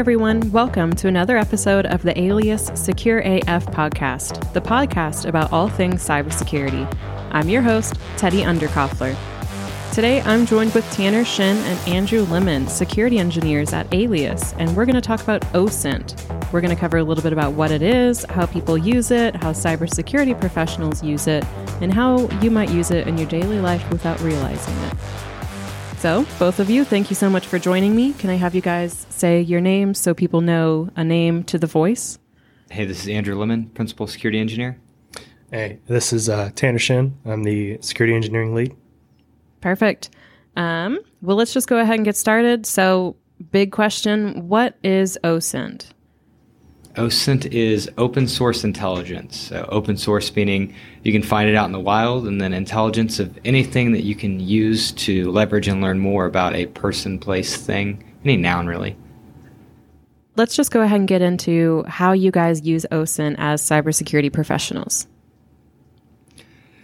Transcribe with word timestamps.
everyone. 0.00 0.50
Welcome 0.50 0.94
to 0.94 1.08
another 1.08 1.36
episode 1.36 1.84
of 1.84 2.00
the 2.00 2.18
Alias 2.18 2.70
Secure 2.72 3.18
AF 3.18 3.66
podcast, 3.66 4.50
the 4.54 4.60
podcast 4.62 5.28
about 5.28 5.52
all 5.52 5.68
things 5.68 6.02
cybersecurity. 6.02 6.90
I'm 7.32 7.50
your 7.50 7.60
host, 7.60 7.96
Teddy 8.16 8.40
Underkoffler. 8.40 9.14
Today, 9.92 10.22
I'm 10.22 10.46
joined 10.46 10.72
with 10.72 10.90
Tanner 10.90 11.22
Shin 11.22 11.58
and 11.58 11.86
Andrew 11.86 12.22
Lemon, 12.22 12.66
security 12.66 13.18
engineers 13.18 13.74
at 13.74 13.92
Alias, 13.92 14.54
and 14.54 14.74
we're 14.74 14.86
going 14.86 14.94
to 14.94 15.02
talk 15.02 15.22
about 15.22 15.42
OSINT. 15.52 16.50
We're 16.50 16.62
going 16.62 16.74
to 16.74 16.80
cover 16.80 16.96
a 16.96 17.04
little 17.04 17.22
bit 17.22 17.34
about 17.34 17.52
what 17.52 17.70
it 17.70 17.82
is, 17.82 18.24
how 18.30 18.46
people 18.46 18.78
use 18.78 19.10
it, 19.10 19.36
how 19.36 19.52
cybersecurity 19.52 20.40
professionals 20.40 21.02
use 21.02 21.26
it, 21.26 21.44
and 21.82 21.92
how 21.92 22.26
you 22.40 22.50
might 22.50 22.70
use 22.70 22.90
it 22.90 23.06
in 23.06 23.18
your 23.18 23.28
daily 23.28 23.60
life 23.60 23.86
without 23.90 24.18
realizing 24.22 24.78
it. 24.78 24.94
So, 26.00 26.26
both 26.38 26.60
of 26.60 26.70
you, 26.70 26.82
thank 26.86 27.10
you 27.10 27.14
so 27.14 27.28
much 27.28 27.46
for 27.46 27.58
joining 27.58 27.94
me. 27.94 28.14
Can 28.14 28.30
I 28.30 28.36
have 28.36 28.54
you 28.54 28.62
guys 28.62 29.06
say 29.10 29.42
your 29.42 29.60
names 29.60 29.98
so 29.98 30.14
people 30.14 30.40
know 30.40 30.88
a 30.96 31.04
name 31.04 31.44
to 31.44 31.58
the 31.58 31.66
voice? 31.66 32.18
Hey, 32.70 32.86
this 32.86 33.02
is 33.02 33.08
Andrew 33.10 33.34
Lemon, 33.38 33.66
Principal 33.66 34.06
Security 34.06 34.38
Engineer. 34.40 34.80
Hey, 35.50 35.78
this 35.88 36.14
is 36.14 36.30
uh, 36.30 36.52
Tanner 36.54 36.78
Shin. 36.78 37.18
I'm 37.26 37.42
the 37.42 37.76
Security 37.82 38.14
Engineering 38.16 38.54
Lead. 38.54 38.74
Perfect. 39.60 40.08
Um, 40.56 41.00
well, 41.20 41.36
let's 41.36 41.52
just 41.52 41.68
go 41.68 41.76
ahead 41.76 41.96
and 41.96 42.04
get 42.06 42.16
started. 42.16 42.64
So, 42.64 43.16
big 43.52 43.70
question 43.70 44.48
What 44.48 44.78
is 44.82 45.18
OSINT? 45.22 45.90
OSINT 46.96 47.44
is 47.52 47.90
open 47.98 48.26
source 48.26 48.64
intelligence. 48.64 49.38
So 49.38 49.68
open 49.68 49.96
source 49.96 50.34
meaning 50.34 50.74
you 51.02 51.12
can 51.12 51.22
find 51.22 51.48
it 51.48 51.56
out 51.56 51.66
in 51.66 51.72
the 51.72 51.80
wild, 51.80 52.26
and 52.26 52.40
then 52.40 52.52
intelligence 52.52 53.18
of 53.18 53.38
anything 53.44 53.92
that 53.92 54.02
you 54.02 54.14
can 54.14 54.40
use 54.40 54.92
to 54.92 55.30
leverage 55.30 55.68
and 55.68 55.80
learn 55.80 55.98
more 55.98 56.26
about 56.26 56.54
a 56.54 56.66
person, 56.66 57.18
place, 57.18 57.56
thing, 57.56 58.04
any 58.24 58.36
noun 58.36 58.66
really. 58.66 58.96
Let's 60.36 60.54
just 60.54 60.70
go 60.70 60.80
ahead 60.82 61.00
and 61.00 61.08
get 61.08 61.22
into 61.22 61.84
how 61.88 62.12
you 62.12 62.30
guys 62.30 62.62
use 62.62 62.86
OSINT 62.90 63.36
as 63.38 63.62
cybersecurity 63.62 64.32
professionals. 64.32 65.06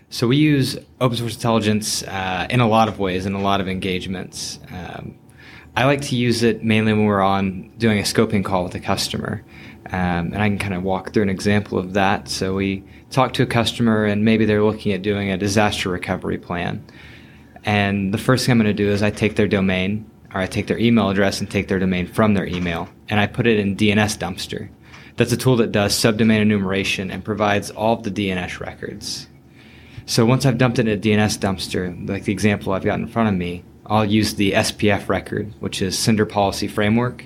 So 0.09 0.27
we 0.27 0.37
use 0.37 0.79
open 1.01 1.17
source 1.17 1.35
intelligence 1.35 2.03
uh, 2.05 2.47
in 2.49 2.61
a 2.61 2.69
lot 2.69 2.89
of 2.89 2.99
ways, 2.99 3.27
in 3.27 3.35
a 3.35 3.41
lot 3.41 3.61
of 3.61 3.69
engagements. 3.69 4.59
Um, 4.71 5.19
I 5.77 5.85
like 5.85 6.01
to 6.03 6.17
use 6.17 6.43
it 6.43 6.65
mainly 6.65 6.93
when 6.93 7.05
we're 7.05 7.23
on 7.23 7.71
doing 7.77 7.99
a 7.99 8.03
scoping 8.03 8.45
call 8.45 8.65
with 8.65 8.75
a 8.75 8.81
customer. 8.81 9.45
Um, 9.87 10.33
and 10.33 10.43
I 10.43 10.49
can 10.49 10.59
kind 10.59 10.75
of 10.75 10.83
walk 10.83 11.13
through 11.13 11.23
an 11.23 11.29
example 11.29 11.79
of 11.79 11.95
that. 11.95 12.29
So 12.29 12.55
we 12.55 12.83
talk 13.11 13.33
to 13.35 13.43
a 13.43 13.47
customer, 13.47 14.05
and 14.05 14.25
maybe 14.25 14.45
they're 14.45 14.65
looking 14.65 14.93
at 14.93 15.03
doing 15.03 15.31
a 15.31 15.39
disaster 15.39 15.89
recovery 15.89 16.39
plan. 16.39 16.85
And 17.65 18.13
the 18.13 18.19
first 18.19 18.47
thing 18.47 18.53
I'm 18.53 18.59
going 18.59 18.67
to 18.67 18.85
do 18.85 18.91
is 18.91 19.03
I 19.03 19.11
take 19.11 19.37
their 19.37 19.49
domain, 19.49 20.11
or 20.35 20.41
I 20.41 20.47
take 20.47 20.67
their 20.67 20.79
email 20.79 21.11
address 21.11 21.41
and 21.41 21.51
take 21.51 21.69
their 21.69 21.79
domain 21.79 22.07
from 22.07 22.35
their 22.35 22.47
email, 22.47 22.89
and 23.09 23.21
I 23.21 23.27
put 23.27 23.47
it 23.47 23.59
in 23.59 23.77
DNS 23.77 24.19
Dumpster. 24.19 24.69
That's 25.17 25.33
a 25.33 25.37
tool 25.37 25.57
that 25.57 25.73
does 25.73 25.95
subdomain 25.95 26.41
enumeration 26.41 27.11
and 27.11 27.25
provides 27.25 27.71
all 27.71 27.95
of 27.95 28.03
the 28.03 28.11
DNS 28.11 28.61
records. 28.61 29.29
So 30.05 30.27
once 30.27 30.45
I've 30.47 30.59
dumped 30.59 30.79
it 30.79 30.87
in 30.87 30.99
a 30.99 31.01
DNS 31.01 31.39
dumpster, 31.39 32.09
like 32.09 32.25
the 32.25 32.33
example 32.33 32.73
I've 32.73 32.85
got 32.85 33.01
in 33.01 33.09
front 33.09 33.29
of 33.29 33.35
me, 33.35 33.65
I'll 33.87 34.05
use 34.05 34.35
the 34.35 34.53
SPF 34.53 35.09
record, 35.09 35.53
which 35.59 35.81
is 35.83 35.99
Sender 35.99 36.27
Policy 36.27 36.69
Framework 36.69 37.25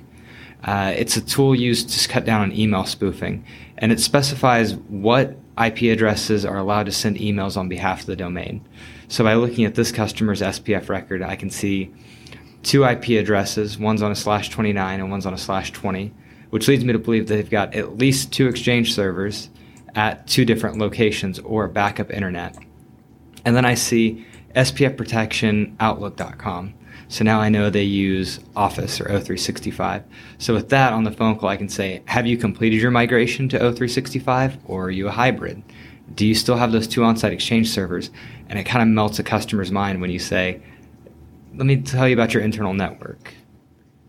uh, 0.64 0.92
it's 0.96 1.16
a 1.16 1.20
tool 1.20 1.54
used 1.54 1.88
to 1.90 2.08
cut 2.08 2.24
down 2.24 2.42
on 2.42 2.52
email 2.52 2.84
spoofing, 2.84 3.44
and 3.78 3.92
it 3.92 4.00
specifies 4.00 4.74
what 4.74 5.36
IP 5.62 5.82
addresses 5.92 6.44
are 6.44 6.58
allowed 6.58 6.86
to 6.86 6.92
send 6.92 7.16
emails 7.16 7.56
on 7.56 7.68
behalf 7.68 8.00
of 8.00 8.06
the 8.06 8.16
domain. 8.16 8.66
So 9.08 9.24
by 9.24 9.34
looking 9.34 9.64
at 9.64 9.74
this 9.74 9.90
customer's 9.90 10.40
SPF 10.40 10.88
record, 10.88 11.22
I 11.22 11.36
can 11.36 11.50
see 11.50 11.92
two 12.62 12.84
IP 12.84 13.10
addresses, 13.10 13.78
one's 13.78 14.02
on 14.02 14.12
a 14.12 14.16
slash 14.16 14.50
29 14.50 15.00
and 15.00 15.10
one's 15.10 15.26
on 15.26 15.34
a 15.34 15.38
slash 15.38 15.72
20, 15.72 16.12
which 16.50 16.68
leads 16.68 16.84
me 16.84 16.92
to 16.92 16.98
believe 16.98 17.26
they've 17.26 17.48
got 17.48 17.74
at 17.74 17.98
least 17.98 18.32
two 18.32 18.48
Exchange 18.48 18.94
servers 18.94 19.50
at 19.94 20.26
two 20.26 20.44
different 20.44 20.78
locations 20.78 21.38
or 21.40 21.66
backup 21.68 22.10
internet. 22.10 22.56
And 23.44 23.56
then 23.56 23.64
I 23.64 23.74
see 23.74 24.26
SPF 24.54 24.96
protection 24.96 25.76
outlook.com. 25.80 26.74
So 27.10 27.24
now 27.24 27.40
I 27.40 27.48
know 27.48 27.70
they 27.70 27.82
use 27.82 28.38
Office 28.54 29.00
or 29.00 29.06
O365. 29.06 30.04
So 30.38 30.54
with 30.54 30.68
that 30.68 30.92
on 30.92 31.02
the 31.02 31.10
phone 31.10 31.36
call, 31.36 31.48
I 31.48 31.56
can 31.56 31.68
say, 31.68 32.02
have 32.04 32.24
you 32.24 32.36
completed 32.36 32.80
your 32.80 32.92
migration 32.92 33.48
to 33.48 33.58
O365 33.58 34.58
or 34.66 34.84
are 34.84 34.90
you 34.90 35.08
a 35.08 35.10
hybrid? 35.10 35.60
Do 36.14 36.24
you 36.24 36.36
still 36.36 36.54
have 36.54 36.70
those 36.70 36.86
two 36.86 37.02
on-site 37.02 37.32
Exchange 37.32 37.68
servers? 37.68 38.12
And 38.48 38.60
it 38.60 38.64
kind 38.64 38.80
of 38.80 38.88
melts 38.88 39.18
a 39.18 39.24
customer's 39.24 39.72
mind 39.72 40.00
when 40.00 40.10
you 40.10 40.20
say, 40.20 40.62
let 41.56 41.66
me 41.66 41.82
tell 41.82 42.06
you 42.06 42.14
about 42.14 42.32
your 42.32 42.44
internal 42.44 42.74
network. 42.74 43.34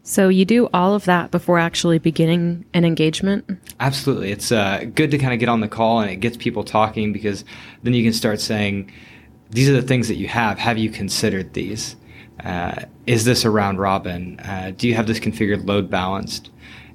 So 0.04 0.30
you 0.30 0.46
do 0.46 0.70
all 0.72 0.94
of 0.94 1.06
that 1.06 1.32
before 1.32 1.58
actually 1.58 1.98
beginning 1.98 2.66
an 2.76 2.86
engagement? 2.86 3.50
Absolutely. 3.80 4.32
It's 4.32 4.52
uh, 4.52 4.86
good 4.94 5.10
to 5.10 5.18
kind 5.18 5.34
of 5.34 5.40
get 5.40 5.50
on 5.50 5.62
the 5.62 5.68
call 5.68 6.02
and 6.02 6.12
it 6.12 6.18
gets 6.18 6.38
people 6.38 6.64
talking 6.64 7.14
because 7.14 7.46
then 7.82 7.96
you 7.96 8.04
can 8.04 8.14
start 8.14 8.40
saying, 8.40 8.92
these 9.50 9.68
are 9.68 9.74
the 9.74 9.82
things 9.82 10.08
that 10.08 10.16
you 10.16 10.28
have. 10.28 10.60
Have 10.60 10.78
you 10.78 10.92
considered 10.92 11.54
these? 11.54 11.96
Uh, 12.44 12.86
is 13.06 13.26
this 13.26 13.46
a 13.46 13.50
round 13.50 13.80
robin? 13.80 14.40
Uh, 14.40 14.72
do 14.76 14.88
you 14.88 14.96
have 14.96 15.08
this 15.08 15.20
configured 15.20 15.68
load 15.68 15.90
balanced? 15.90 16.50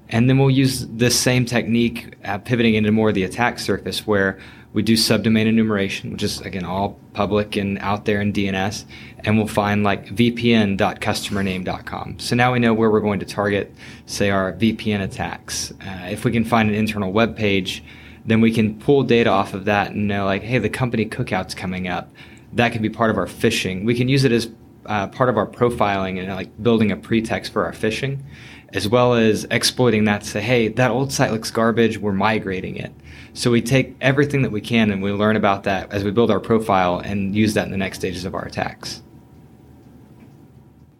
And 0.08 0.28
then 0.28 0.38
we'll 0.38 0.50
use 0.50 0.86
this 0.86 1.18
same 1.18 1.44
technique, 1.44 2.14
uh, 2.24 2.38
pivoting 2.38 2.74
into 2.74 2.92
more 2.92 3.08
of 3.08 3.16
the 3.16 3.24
attack 3.24 3.58
surface, 3.58 4.06
where 4.06 4.38
we 4.72 4.82
do 4.82 4.94
subdomain 4.94 5.46
enumeration, 5.46 6.12
which 6.12 6.22
is 6.22 6.40
again 6.42 6.64
all 6.64 7.00
public 7.12 7.56
and 7.56 7.78
out 7.78 8.04
there 8.04 8.20
in 8.20 8.32
DNS, 8.32 8.84
and 9.20 9.38
we'll 9.38 9.48
find 9.48 9.82
like 9.82 10.06
vpn.customername.com. 10.08 12.18
So 12.18 12.36
now 12.36 12.52
we 12.52 12.58
know 12.58 12.74
where 12.74 12.90
we're 12.90 13.00
going 13.00 13.20
to 13.20 13.26
target, 13.26 13.74
say, 14.04 14.28
our 14.30 14.52
VPN 14.52 15.02
attacks. 15.02 15.72
Uh, 15.80 16.08
if 16.10 16.24
we 16.24 16.30
can 16.30 16.44
find 16.44 16.68
an 16.68 16.74
internal 16.74 17.10
web 17.10 17.36
page, 17.36 17.82
then 18.26 18.42
we 18.42 18.52
can 18.52 18.78
pull 18.78 19.02
data 19.02 19.30
off 19.30 19.54
of 19.54 19.64
that 19.64 19.92
and 19.92 20.06
know, 20.06 20.26
like, 20.26 20.42
hey, 20.42 20.58
the 20.58 20.68
company 20.68 21.06
cookout's 21.06 21.54
coming 21.54 21.88
up. 21.88 22.12
That 22.52 22.72
can 22.72 22.82
be 22.82 22.90
part 22.90 23.10
of 23.10 23.16
our 23.16 23.26
phishing. 23.26 23.84
We 23.84 23.94
can 23.94 24.08
use 24.08 24.24
it 24.24 24.32
as 24.32 24.50
uh, 24.88 25.08
part 25.08 25.28
of 25.28 25.36
our 25.36 25.46
profiling 25.46 26.18
and 26.20 26.28
like 26.34 26.62
building 26.62 26.90
a 26.90 26.96
pretext 26.96 27.52
for 27.52 27.64
our 27.64 27.72
phishing, 27.72 28.20
as 28.72 28.88
well 28.88 29.14
as 29.14 29.46
exploiting 29.50 30.04
that 30.04 30.22
to 30.22 30.26
say, 30.26 30.40
hey, 30.40 30.68
that 30.68 30.90
old 30.90 31.12
site 31.12 31.32
looks 31.32 31.50
garbage, 31.50 31.98
we're 31.98 32.12
migrating 32.12 32.76
it. 32.76 32.92
So 33.32 33.50
we 33.50 33.60
take 33.60 33.96
everything 34.00 34.42
that 34.42 34.52
we 34.52 34.60
can 34.60 34.90
and 34.90 35.02
we 35.02 35.12
learn 35.12 35.36
about 35.36 35.64
that 35.64 35.92
as 35.92 36.04
we 36.04 36.10
build 36.10 36.30
our 36.30 36.40
profile 36.40 36.98
and 36.98 37.34
use 37.34 37.54
that 37.54 37.66
in 37.66 37.70
the 37.70 37.76
next 37.76 37.98
stages 37.98 38.24
of 38.24 38.34
our 38.34 38.44
attacks. 38.44 39.02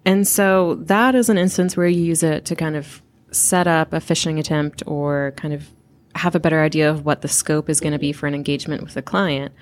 And 0.05 0.27
so 0.27 0.77
that 0.77 1.15
is 1.15 1.29
an 1.29 1.39
instance 1.39 1.77
where 1.77 1.89
you 1.89 2.03
use 2.03 2.23
it 2.23 2.45
to 2.45 2.55
kind 2.55 2.77
of 2.77 3.03
set 3.33 3.67
up 3.67 3.93
a 3.93 3.97
phishing 3.97 4.39
attempt 4.39 4.83
or 4.87 5.33
kind 5.37 5.53
of 5.53 5.69
have 6.15 6.35
a 6.35 6.41
better 6.41 6.63
idea 6.63 6.89
of 6.89 7.05
what 7.05 7.23
the 7.23 7.29
scope 7.29 7.69
is 7.69 7.81
going 7.81 7.93
to 7.93 7.99
be 7.99 8.13
for 8.13 8.27
an 8.27 8.35
engagement 8.35 8.83
with 8.83 8.97
a 8.97 9.03
client. 9.03 9.53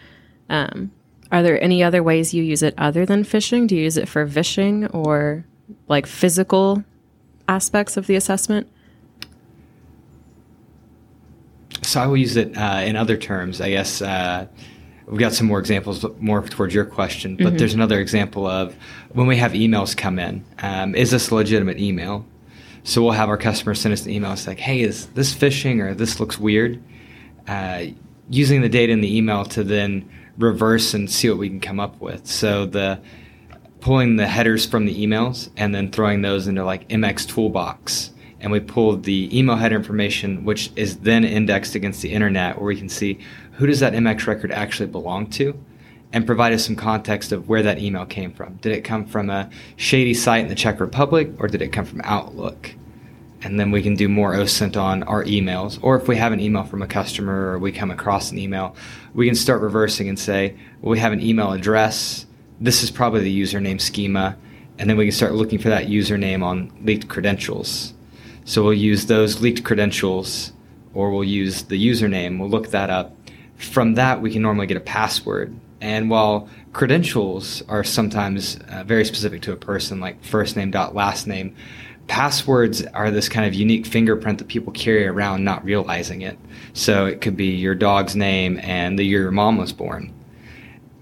Um, 0.48 0.92
are 1.34 1.42
there 1.42 1.60
any 1.60 1.82
other 1.82 2.00
ways 2.00 2.32
you 2.32 2.44
use 2.44 2.62
it 2.62 2.74
other 2.78 3.04
than 3.04 3.24
phishing? 3.24 3.66
Do 3.66 3.74
you 3.74 3.82
use 3.82 3.96
it 3.96 4.08
for 4.08 4.24
vishing 4.24 4.86
or 4.86 5.44
like 5.88 6.06
physical 6.06 6.84
aspects 7.48 7.96
of 7.96 8.06
the 8.06 8.14
assessment? 8.14 8.70
So 11.82 12.00
I 12.00 12.06
will 12.06 12.16
use 12.16 12.36
it 12.36 12.56
uh, 12.56 12.82
in 12.86 12.94
other 12.94 13.16
terms. 13.16 13.60
I 13.60 13.70
guess 13.70 14.00
uh, 14.00 14.46
we've 15.08 15.18
got 15.18 15.32
some 15.32 15.48
more 15.48 15.58
examples 15.58 16.06
more 16.20 16.40
towards 16.40 16.72
your 16.72 16.84
question, 16.84 17.34
but 17.34 17.46
mm-hmm. 17.46 17.56
there's 17.56 17.74
another 17.74 17.98
example 17.98 18.46
of 18.46 18.76
when 19.10 19.26
we 19.26 19.36
have 19.38 19.54
emails 19.54 19.96
come 19.96 20.20
in. 20.20 20.44
Um, 20.60 20.94
is 20.94 21.10
this 21.10 21.30
a 21.30 21.34
legitimate 21.34 21.80
email? 21.80 22.24
So 22.84 23.02
we'll 23.02 23.10
have 23.10 23.28
our 23.28 23.38
customer 23.38 23.74
send 23.74 23.92
us 23.92 24.04
an 24.04 24.12
email. 24.12 24.34
It's 24.34 24.46
like, 24.46 24.60
hey, 24.60 24.82
is 24.82 25.06
this 25.08 25.34
phishing 25.34 25.80
or 25.80 25.94
this 25.94 26.20
looks 26.20 26.38
weird? 26.38 26.80
Uh, 27.48 27.86
using 28.30 28.60
the 28.60 28.69
data 28.69 28.92
in 28.92 29.00
the 29.00 29.16
email 29.16 29.44
to 29.46 29.64
then 29.64 30.08
reverse 30.38 30.94
and 30.94 31.10
see 31.10 31.28
what 31.28 31.38
we 31.38 31.48
can 31.48 31.60
come 31.60 31.81
up 31.81 32.00
with. 32.00 32.26
So 32.26 32.66
the 32.66 33.00
pulling 33.81 34.16
the 34.16 34.26
headers 34.26 34.64
from 34.64 34.86
the 34.86 35.06
emails 35.06 35.50
and 35.56 35.75
then 35.75 35.90
throwing 35.90 36.22
those 36.22 36.46
into 36.46 36.64
like 36.64 36.88
MX 36.88 37.28
Toolbox. 37.28 38.10
And 38.40 38.50
we 38.50 38.60
pulled 38.60 39.04
the 39.04 39.36
email 39.36 39.56
header 39.56 39.76
information, 39.76 40.44
which 40.44 40.70
is 40.76 40.98
then 40.98 41.25
indexed 41.25 41.75
against 41.75 42.02
the 42.02 42.12
internet, 42.12 42.56
where 42.56 42.66
we 42.66 42.76
can 42.76 42.88
see 42.88 43.19
who 43.52 43.66
does 43.66 43.81
that 43.81 43.92
MX 43.92 44.26
record 44.26 44.52
actually 44.52 44.88
belong 44.88 45.28
to, 45.31 45.58
and 46.12 46.26
provide 46.26 46.52
us 46.52 46.64
some 46.64 46.76
context 46.76 47.32
of 47.32 47.48
where 47.48 47.62
that 47.62 47.78
email 47.78 48.04
came 48.06 48.32
from. 48.32 48.56
Did 48.56 48.72
it 48.72 48.82
come 48.82 49.06
from 49.06 49.30
a 49.30 49.50
shady 49.76 50.14
site 50.14 50.42
in 50.42 50.48
the 50.48 50.54
Czech 50.54 50.78
Republic, 50.80 51.30
or 51.38 51.48
did 51.48 51.62
it 51.62 51.72
come 51.72 51.84
from 51.84 52.02
Outlook? 52.04 52.75
And 53.44 53.61
then 53.61 53.70
we 53.70 53.82
can 53.82 53.94
do 53.94 54.08
more 54.08 54.35
OSINT 54.35 54.76
on 54.76 55.02
our 55.02 55.23
emails. 55.25 55.79
Or 55.82 55.96
if 55.96 56.08
we 56.08 56.17
have 56.17 56.32
an 56.32 56.41
email 56.41 56.64
from 56.64 56.81
a 56.81 56.87
customer 56.87 57.50
or 57.50 57.58
we 57.58 57.73
come 57.73 57.91
across 57.91 58.32
an 58.32 58.38
email, 58.38 58.75
we 59.12 59.26
can 59.26 59.35
start 59.35 59.61
reversing 59.61 60.08
and 60.08 60.19
say, 60.19 60.56
well, 60.81 60.91
we 60.91 60.99
have 60.99 61.12
an 61.12 61.20
email 61.20 61.52
address. 61.52 62.25
This 62.58 62.82
is 62.82 62.91
probably 62.91 63.20
the 63.20 63.43
username 63.43 63.81
schema. 63.81 64.38
And 64.79 64.88
then 64.88 64.96
we 64.96 65.05
can 65.05 65.12
start 65.12 65.35
looking 65.35 65.58
for 65.58 65.69
that 65.69 65.87
username 65.87 66.43
on 66.43 66.73
leaked 66.82 67.08
credentials. 67.08 67.93
So 68.46 68.64
we'll 68.64 68.73
use 68.73 69.06
those 69.06 69.43
leaked 69.43 69.62
credentials 69.62 70.52
or 70.94 71.11
we'll 71.11 71.25
use 71.25 71.64
the 71.64 71.79
username. 71.79 72.40
We'll 72.40 72.49
look 72.49 72.70
that 72.70 72.88
up. 72.88 73.14
From 73.56 73.94
that, 73.94 74.23
we 74.23 74.32
can 74.32 74.40
normally 74.40 74.67
get 74.67 74.79
a 74.79 74.81
password. 74.81 75.55
And 75.82 76.08
while 76.08 76.49
credentials 76.73 77.62
are 77.69 77.85
sometimes 77.85 78.58
uh, 78.70 78.85
very 78.85 79.05
specific 79.05 79.43
to 79.43 79.52
a 79.52 79.56
person, 79.56 80.00
like 80.00 80.25
first 80.25 80.56
name 80.56 80.70
dot 80.70 80.94
last 80.94 81.26
name, 81.26 81.55
passwords 82.06 82.84
are 82.86 83.10
this 83.10 83.28
kind 83.28 83.46
of 83.46 83.54
unique 83.54 83.86
fingerprint 83.86 84.38
that 84.38 84.48
people 84.48 84.72
carry 84.72 85.06
around 85.06 85.44
not 85.44 85.64
realizing 85.64 86.22
it. 86.22 86.38
So 86.72 87.06
it 87.06 87.20
could 87.20 87.36
be 87.36 87.46
your 87.46 87.74
dog's 87.74 88.14
name 88.14 88.58
and 88.62 88.98
the 88.98 89.04
year 89.04 89.22
your 89.22 89.30
mom 89.30 89.56
was 89.56 89.72
born. 89.72 90.12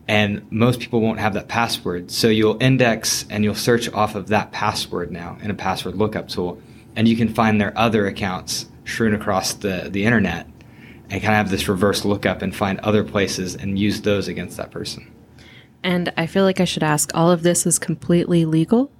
And 0.08 0.50
most 0.50 0.80
people 0.80 1.00
won't 1.00 1.20
have 1.20 1.34
that 1.34 1.48
password. 1.48 2.10
So 2.10 2.28
you'll 2.28 2.62
index 2.62 3.24
and 3.30 3.44
you'll 3.44 3.54
search 3.54 3.90
off 3.92 4.14
of 4.14 4.28
that 4.28 4.52
password 4.52 5.10
now 5.10 5.38
in 5.42 5.50
a 5.50 5.54
password 5.54 5.96
lookup 5.96 6.28
tool. 6.28 6.60
And 6.94 7.08
you 7.08 7.16
can 7.16 7.32
find 7.32 7.60
their 7.60 7.76
other 7.78 8.06
accounts 8.06 8.66
strewn 8.84 9.14
across 9.14 9.54
the, 9.54 9.88
the 9.90 10.04
internet 10.04 10.46
and 11.08 11.22
kind 11.22 11.34
of 11.34 11.38
have 11.38 11.50
this 11.50 11.68
reverse 11.68 12.04
lookup 12.04 12.42
and 12.42 12.54
find 12.54 12.78
other 12.80 13.04
places 13.04 13.54
and 13.54 13.78
use 13.78 14.02
those 14.02 14.28
against 14.28 14.56
that 14.56 14.70
person. 14.70 15.10
And 15.82 16.12
I 16.16 16.26
feel 16.26 16.44
like 16.44 16.60
I 16.60 16.64
should 16.64 16.82
ask 16.82 17.10
all 17.14 17.30
of 17.30 17.42
this 17.42 17.66
is 17.66 17.78
completely 17.78 18.44
legal? 18.44 18.90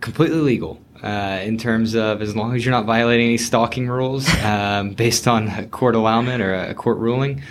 Completely 0.00 0.38
legal. 0.40 0.80
Uh, 1.02 1.40
in 1.42 1.56
terms 1.56 1.94
of 1.94 2.20
as 2.20 2.36
long 2.36 2.54
as 2.54 2.64
you're 2.64 2.72
not 2.72 2.84
violating 2.84 3.26
any 3.26 3.38
stalking 3.38 3.88
rules 3.88 4.28
um, 4.44 4.90
based 4.90 5.26
on 5.26 5.48
a 5.48 5.66
court 5.66 5.94
allowment 5.94 6.42
or 6.42 6.54
a 6.54 6.74
court 6.74 6.98
ruling, 6.98 7.42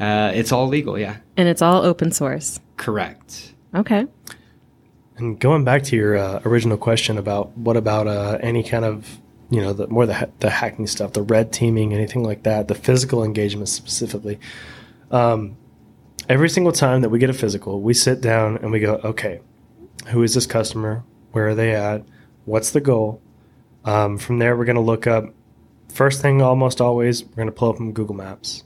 uh, 0.00 0.32
it's 0.34 0.52
all 0.52 0.66
legal, 0.66 0.98
yeah. 0.98 1.16
And 1.36 1.48
it's 1.48 1.62
all 1.62 1.82
open 1.82 2.10
source. 2.10 2.58
Correct. 2.76 3.54
Okay. 3.74 4.06
And 5.16 5.38
going 5.38 5.64
back 5.64 5.82
to 5.84 5.96
your 5.96 6.16
uh, 6.16 6.40
original 6.44 6.76
question 6.76 7.16
about 7.16 7.56
what 7.56 7.76
about 7.76 8.06
uh, 8.06 8.38
any 8.42 8.62
kind 8.62 8.84
of 8.84 9.18
you 9.48 9.60
know 9.60 9.72
the 9.72 9.86
more 9.86 10.06
the 10.06 10.14
ha- 10.14 10.26
the 10.40 10.50
hacking 10.50 10.86
stuff, 10.86 11.12
the 11.12 11.22
red 11.22 11.52
teaming, 11.52 11.94
anything 11.94 12.22
like 12.22 12.42
that, 12.42 12.68
the 12.68 12.74
physical 12.74 13.24
engagement 13.24 13.68
specifically. 13.68 14.38
Um, 15.10 15.56
every 16.28 16.48
single 16.48 16.72
time 16.72 17.00
that 17.02 17.08
we 17.08 17.18
get 17.18 17.30
a 17.30 17.34
physical, 17.34 17.80
we 17.80 17.94
sit 17.94 18.20
down 18.20 18.58
and 18.58 18.70
we 18.70 18.80
go, 18.80 19.00
okay, 19.04 19.40
who 20.08 20.22
is 20.22 20.34
this 20.34 20.46
customer? 20.46 21.04
Where 21.32 21.48
are 21.48 21.54
they 21.54 21.74
at? 21.74 22.04
What's 22.46 22.70
the 22.70 22.80
goal? 22.80 23.20
Um, 23.84 24.18
from 24.18 24.38
there, 24.38 24.56
we're 24.56 24.64
going 24.64 24.76
to 24.76 24.80
look 24.80 25.08
up. 25.08 25.34
First 25.92 26.22
thing, 26.22 26.40
almost 26.40 26.80
always, 26.80 27.24
we're 27.24 27.34
going 27.34 27.48
to 27.48 27.52
pull 27.52 27.70
up 27.70 27.76
from 27.76 27.92
Google 27.92 28.14
Maps. 28.14 28.62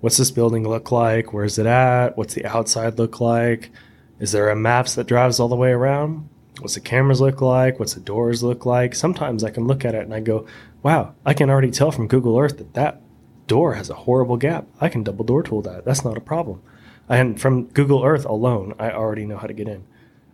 What's 0.00 0.16
this 0.16 0.32
building 0.32 0.68
look 0.68 0.90
like? 0.90 1.32
Where's 1.32 1.56
it 1.56 1.66
at? 1.66 2.16
What's 2.16 2.34
the 2.34 2.44
outside 2.44 2.98
look 2.98 3.20
like? 3.20 3.70
Is 4.18 4.32
there 4.32 4.50
a 4.50 4.56
maps 4.56 4.96
that 4.96 5.06
drives 5.06 5.38
all 5.38 5.46
the 5.46 5.54
way 5.54 5.70
around? 5.70 6.28
What's 6.58 6.74
the 6.74 6.80
cameras 6.80 7.20
look 7.20 7.40
like? 7.40 7.78
What's 7.78 7.94
the 7.94 8.00
doors 8.00 8.42
look 8.42 8.66
like? 8.66 8.92
Sometimes 8.96 9.44
I 9.44 9.50
can 9.50 9.68
look 9.68 9.84
at 9.84 9.94
it 9.94 10.02
and 10.02 10.12
I 10.12 10.18
go, 10.18 10.44
wow, 10.82 11.14
I 11.24 11.32
can 11.32 11.48
already 11.48 11.70
tell 11.70 11.92
from 11.92 12.08
Google 12.08 12.36
Earth 12.36 12.58
that 12.58 12.74
that 12.74 13.02
door 13.46 13.74
has 13.74 13.88
a 13.88 13.94
horrible 13.94 14.36
gap. 14.36 14.66
I 14.80 14.88
can 14.88 15.04
double 15.04 15.24
door 15.24 15.44
tool 15.44 15.62
that. 15.62 15.84
That's 15.84 16.04
not 16.04 16.16
a 16.16 16.20
problem. 16.20 16.60
And 17.08 17.40
from 17.40 17.66
Google 17.66 18.02
Earth 18.02 18.24
alone, 18.24 18.74
I 18.80 18.90
already 18.90 19.26
know 19.26 19.36
how 19.36 19.46
to 19.46 19.54
get 19.54 19.68
in. 19.68 19.84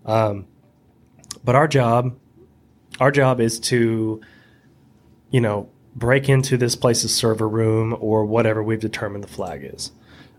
Um, 0.07 0.47
but 1.45 1.55
our 1.55 1.69
job 1.69 2.17
our 3.01 3.11
job 3.11 3.41
is 3.41 3.59
to, 3.61 4.21
you 5.31 5.41
know, 5.41 5.69
break 5.95 6.29
into 6.29 6.57
this 6.57 6.77
place's 6.77 7.15
server 7.15 7.49
room 7.49 7.97
or 8.01 8.25
whatever 8.25 8.63
we've 8.63 8.81
determined 8.81 9.25
the 9.25 9.29
flag 9.29 9.63
is. 9.65 9.93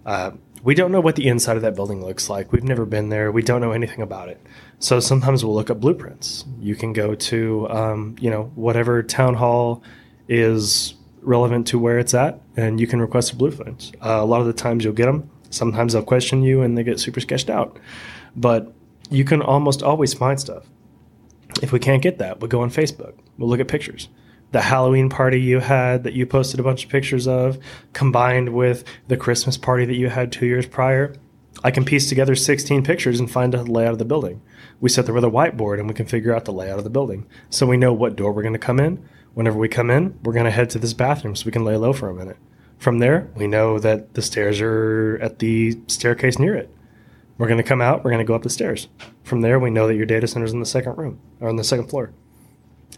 Uh, 0.06 0.32
we 0.64 0.76
don't 0.76 0.92
know 0.92 1.00
what 1.00 1.16
the 1.16 1.28
inside 1.28 1.56
of 1.56 1.62
that 1.64 1.76
building 1.76 2.04
looks 2.04 2.30
like. 2.30 2.52
We've 2.52 2.64
never 2.64 2.86
been 2.86 3.10
there. 3.10 3.32
We 3.32 3.44
don't 3.44 3.62
know 3.62 3.72
anything 3.72 4.02
about 4.02 4.30
it. 4.30 4.42
So 4.80 5.00
sometimes 5.00 5.44
we'll 5.44 5.54
look 5.54 5.70
up 5.70 5.80
blueprints. 5.80 6.46
You 6.60 6.76
can 6.76 6.94
go 6.94 7.16
to, 7.16 7.70
um, 7.70 8.16
you 8.20 8.30
know, 8.30 8.52
whatever 8.56 9.04
town 9.04 9.36
hall 9.36 9.84
is 10.28 10.96
relevant 11.22 11.68
to 11.68 11.80
where 11.80 12.00
it's 12.00 12.14
at, 12.14 12.42
and 12.56 12.80
you 12.80 12.88
can 12.88 13.02
request 13.02 13.34
a 13.34 13.36
blueprint. 13.36 13.96
Uh, 14.02 14.20
a 14.22 14.26
lot 14.26 14.42
of 14.42 14.48
the 14.48 14.54
times 14.54 14.84
you'll 14.84 14.94
get 14.94 15.06
them. 15.06 15.30
Sometimes 15.50 15.94
they'll 15.94 16.04
question 16.04 16.44
you 16.44 16.62
and 16.62 16.78
they 16.78 16.84
get 16.84 17.00
super 17.00 17.20
sketched 17.20 17.50
out. 17.50 17.78
But 18.36 18.74
you 19.10 19.26
can 19.26 19.42
almost 19.42 19.82
always 19.82 20.14
find 20.14 20.40
stuff. 20.40 20.66
If 21.62 21.72
we 21.72 21.80
can't 21.80 22.02
get 22.02 22.18
that, 22.20 22.40
we'll 22.40 22.48
go 22.48 22.62
on 22.62 22.70
Facebook. 22.70 23.14
We'll 23.38 23.50
look 23.50 23.60
at 23.60 23.68
pictures. 23.68 24.08
The 24.52 24.62
Halloween 24.62 25.10
party 25.10 25.40
you 25.40 25.60
had 25.60 26.04
that 26.04 26.14
you 26.14 26.26
posted 26.26 26.60
a 26.60 26.64
bunch 26.64 26.86
of 26.86 26.90
pictures 26.90 27.28
of, 27.28 27.60
combined 27.94 28.50
with 28.50 28.84
the 29.08 29.18
Christmas 29.18 29.58
party 29.58 29.86
that 29.86 29.96
you 29.96 30.10
had 30.10 30.32
two 30.32 30.48
years 30.48 30.66
prior, 30.66 31.14
I 31.64 31.72
can 31.72 31.84
piece 31.84 32.08
together 32.08 32.36
16 32.36 32.84
pictures 32.84 33.20
and 33.20 33.30
find 33.30 33.54
a 33.54 33.64
layout 33.64 33.92
of 33.92 34.00
the 34.00 34.06
building. 34.06 34.42
We 34.80 34.90
sit 34.90 35.06
there 35.06 35.14
with 35.14 35.26
a 35.26 35.30
whiteboard 35.30 35.80
and 35.80 35.88
we 35.88 35.94
can 35.94 36.06
figure 36.06 36.34
out 36.34 36.46
the 36.46 36.54
layout 36.54 36.78
of 36.78 36.86
the 36.86 36.90
building. 36.90 37.28
So 37.50 37.66
we 37.68 37.78
know 37.78 37.94
what 37.94 38.16
door 38.16 38.32
we're 38.32 38.44
going 38.44 38.54
to 38.54 38.60
come 38.60 38.80
in. 38.80 39.08
Whenever 39.34 39.58
we 39.58 39.68
come 39.68 39.90
in, 39.90 40.18
we're 40.24 40.34
going 40.34 40.46
to 40.46 40.52
head 40.52 40.70
to 40.72 40.80
this 40.80 40.94
bathroom 40.94 41.36
so 41.36 41.46
we 41.46 41.52
can 41.52 41.66
lay 41.66 41.76
low 41.76 41.94
for 41.94 42.10
a 42.10 42.14
minute. 42.14 42.38
From 42.78 43.00
there, 43.00 43.30
we 43.36 43.46
know 43.46 43.78
that 43.78 44.14
the 44.14 44.22
stairs 44.22 44.62
are 44.62 45.20
at 45.22 45.40
the 45.40 45.78
staircase 45.88 46.40
near 46.40 46.56
it. 46.56 46.74
We're 47.40 47.48
going 47.48 47.58
to 47.58 47.64
come 47.64 47.82
out, 47.82 48.04
we're 48.04 48.12
going 48.12 48.24
to 48.24 48.28
go 48.28 48.36
up 48.36 48.44
the 48.44 48.50
stairs. 48.50 48.90
From 49.24 49.42
there, 49.42 49.60
we 49.60 49.72
know 49.72 49.88
that 49.88 49.96
your 49.96 50.06
data 50.06 50.28
center 50.28 50.46
is 50.46 50.52
in 50.52 50.60
the 50.60 50.66
second 50.66 50.98
room 50.98 51.20
or 51.40 51.48
on 51.48 51.56
the 51.56 51.64
second 51.64 51.88
floor. 51.88 52.12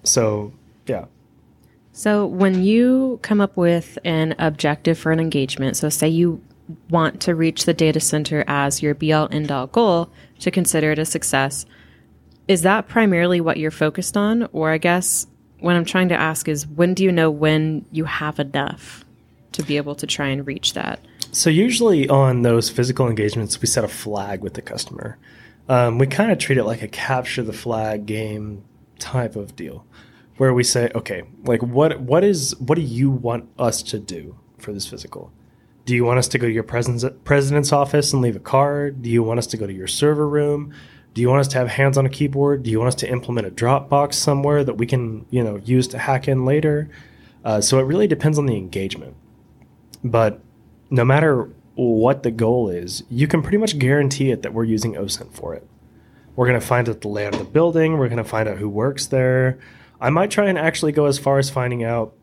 So, 0.04 0.52
yeah. 0.88 1.06
So, 1.94 2.26
when 2.26 2.64
you 2.64 3.20
come 3.22 3.40
up 3.40 3.56
with 3.56 4.00
an 4.04 4.34
objective 4.40 4.98
for 4.98 5.12
an 5.12 5.20
engagement, 5.20 5.78
so 5.78 5.90
say 5.90 6.08
you 6.10 6.42
want 6.90 7.22
to 7.22 7.36
reach 7.36 7.66
the 7.66 7.74
data 7.74 8.00
center 8.00 8.44
as 8.48 8.82
your 8.82 8.96
be 8.96 9.14
all 9.14 9.28
end 9.32 9.52
all 9.52 9.68
goal 9.68 10.10
to 10.40 10.50
consider 10.50 10.92
it 10.92 11.00
a 11.00 11.06
success, 11.06 11.68
is 12.48 12.64
that 12.64 12.88
primarily 12.88 13.42
what 13.42 13.58
you're 13.58 13.70
focused 13.70 14.18
on? 14.18 14.48
Or 14.54 14.72
I 14.72 14.80
guess 14.80 15.28
what 15.60 15.76
I'm 15.76 15.86
trying 15.86 16.10
to 16.10 16.20
ask 16.20 16.48
is 16.48 16.66
when 16.66 16.96
do 16.96 17.04
you 17.04 17.12
know 17.12 17.30
when 17.30 17.86
you 17.92 18.06
have 18.06 18.40
enough 18.40 19.06
to 19.52 19.62
be 19.62 19.78
able 19.78 19.94
to 19.96 20.08
try 20.08 20.28
and 20.30 20.48
reach 20.48 20.74
that? 20.74 21.00
So 21.32 21.50
usually 21.50 22.10
on 22.10 22.42
those 22.42 22.70
physical 22.70 23.08
engagements, 23.08 23.62
we 23.62 23.68
set 23.68 23.86
a 23.86 23.88
flag 23.88 24.42
with 24.42 24.54
the 24.54 24.62
customer. 24.62 25.18
Um, 25.70 25.98
we 25.98 26.08
kind 26.08 26.32
of 26.32 26.38
treat 26.38 26.58
it 26.58 26.66
like 26.66 26.82
a 26.82 26.90
capture 26.90 27.42
the 27.42 27.54
flag 27.54 28.06
game 28.06 28.66
type 29.00 29.38
of 29.38 29.56
deal, 29.56 29.86
where 30.38 30.54
we 30.54 30.64
say, 30.64 30.92
okay, 30.94 31.24
like 31.44 31.64
what 31.64 32.02
what 32.02 32.26
is 32.26 32.54
what 32.60 32.76
do 32.76 32.82
you 32.82 33.10
want 33.10 33.50
us 33.58 33.82
to 33.84 34.00
do 34.00 34.36
for 34.58 34.74
this 34.74 34.86
physical? 34.86 35.32
Do 35.86 35.96
you 35.96 36.04
want 36.04 36.20
us 36.20 36.28
to 36.30 36.38
go 36.38 36.48
to 36.48 36.54
your 36.54 36.64
president's, 36.64 37.06
president's 37.24 37.72
office 37.72 38.12
and 38.12 38.22
leave 38.22 38.36
a 38.36 38.40
card? 38.40 39.02
Do 39.02 39.10
you 39.10 39.24
want 39.24 39.40
us 39.40 39.48
to 39.48 39.58
go 39.58 39.66
to 39.66 39.74
your 39.74 39.88
server 39.88 40.28
room? 40.28 40.74
Do 41.14 41.22
you 41.22 41.30
want 41.30 41.42
us 41.42 41.48
to 41.50 41.58
have 41.58 41.70
hands 41.70 41.98
on 41.98 42.06
a 42.06 42.10
keyboard? 42.10 42.64
Do 42.64 42.70
you 42.70 42.78
want 42.78 42.90
us 42.90 42.96
to 42.96 43.10
implement 43.10 43.48
a 43.48 43.52
drop 43.52 43.90
box 43.90 44.18
somewhere 44.18 44.64
that 44.64 44.76
we 44.76 44.86
can, 44.86 45.26
you 45.30 45.44
know, 45.44 45.58
use 45.58 45.88
to 45.90 45.98
hack 45.98 46.28
in 46.28 46.46
later? 46.46 46.90
Uh, 47.44 47.62
so 47.62 47.80
it 47.80 47.84
really 47.84 48.08
depends 48.08 48.38
on 48.38 48.46
the 48.46 48.56
engagement. 48.56 49.16
But 50.04 50.42
no 50.92 51.04
matter 51.04 51.50
what 51.76 52.22
the 52.22 52.30
goal 52.30 52.70
is, 52.70 53.04
you 53.10 53.28
can 53.28 53.42
pretty 53.42 53.58
much 53.58 53.80
guarantee 53.80 54.30
it 54.30 54.44
that 54.44 54.54
we're 54.54 54.66
using 54.66 54.94
OSINT 54.94 55.34
for 55.34 55.56
it. 55.56 55.68
We're 56.36 56.48
going 56.48 56.60
to 56.60 56.66
find 56.66 56.88
out 56.88 57.02
the 57.02 57.08
layout 57.08 57.34
of 57.34 57.40
the 57.40 57.46
building. 57.46 57.98
We're 57.98 58.10
going 58.10 58.24
to 58.24 58.24
find 58.24 58.48
out 58.48 58.58
who 58.58 58.70
works 58.70 59.08
there. 59.08 59.58
I 60.00 60.10
might 60.10 60.32
try 60.32 60.48
and 60.48 60.58
actually 60.58 60.92
go 60.92 61.06
as 61.06 61.18
far 61.18 61.40
as 61.40 61.50
finding 61.50 61.84
out 61.84 62.14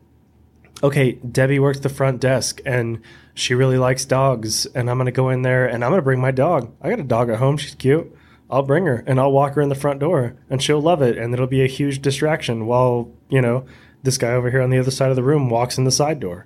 okay, 0.81 1.13
Debbie 1.13 1.59
works 1.59 1.79
the 1.79 1.89
front 1.89 2.21
desk 2.21 2.61
and 2.65 3.01
she 3.33 3.53
really 3.53 3.77
likes 3.77 4.05
dogs. 4.05 4.65
And 4.67 4.89
I'm 4.89 4.97
going 4.97 5.05
to 5.05 5.11
go 5.11 5.29
in 5.29 5.41
there 5.41 5.65
and 5.65 5.83
I'm 5.83 5.91
going 5.91 5.99
to 5.99 6.05
bring 6.05 6.21
my 6.21 6.31
dog. 6.31 6.73
I 6.81 6.89
got 6.89 6.99
a 6.99 7.03
dog 7.03 7.29
at 7.29 7.39
home. 7.39 7.57
She's 7.57 7.75
cute. 7.75 8.15
I'll 8.49 8.63
bring 8.63 8.85
her 8.85 9.03
and 9.05 9.19
I'll 9.19 9.31
walk 9.31 9.53
her 9.55 9.61
in 9.61 9.69
the 9.69 9.75
front 9.75 9.99
door 9.99 10.35
and 10.49 10.61
she'll 10.61 10.81
love 10.81 11.01
it. 11.01 11.17
And 11.17 11.33
it'll 11.33 11.47
be 11.47 11.63
a 11.63 11.67
huge 11.67 12.01
distraction 12.01 12.65
while, 12.65 13.11
you 13.29 13.41
know, 13.41 13.65
this 14.03 14.17
guy 14.17 14.31
over 14.31 14.49
here 14.49 14.61
on 14.61 14.69
the 14.69 14.79
other 14.79 14.91
side 14.91 15.09
of 15.09 15.15
the 15.15 15.23
room 15.23 15.49
walks 15.49 15.77
in 15.77 15.83
the 15.83 15.91
side 15.91 16.19
door. 16.19 16.45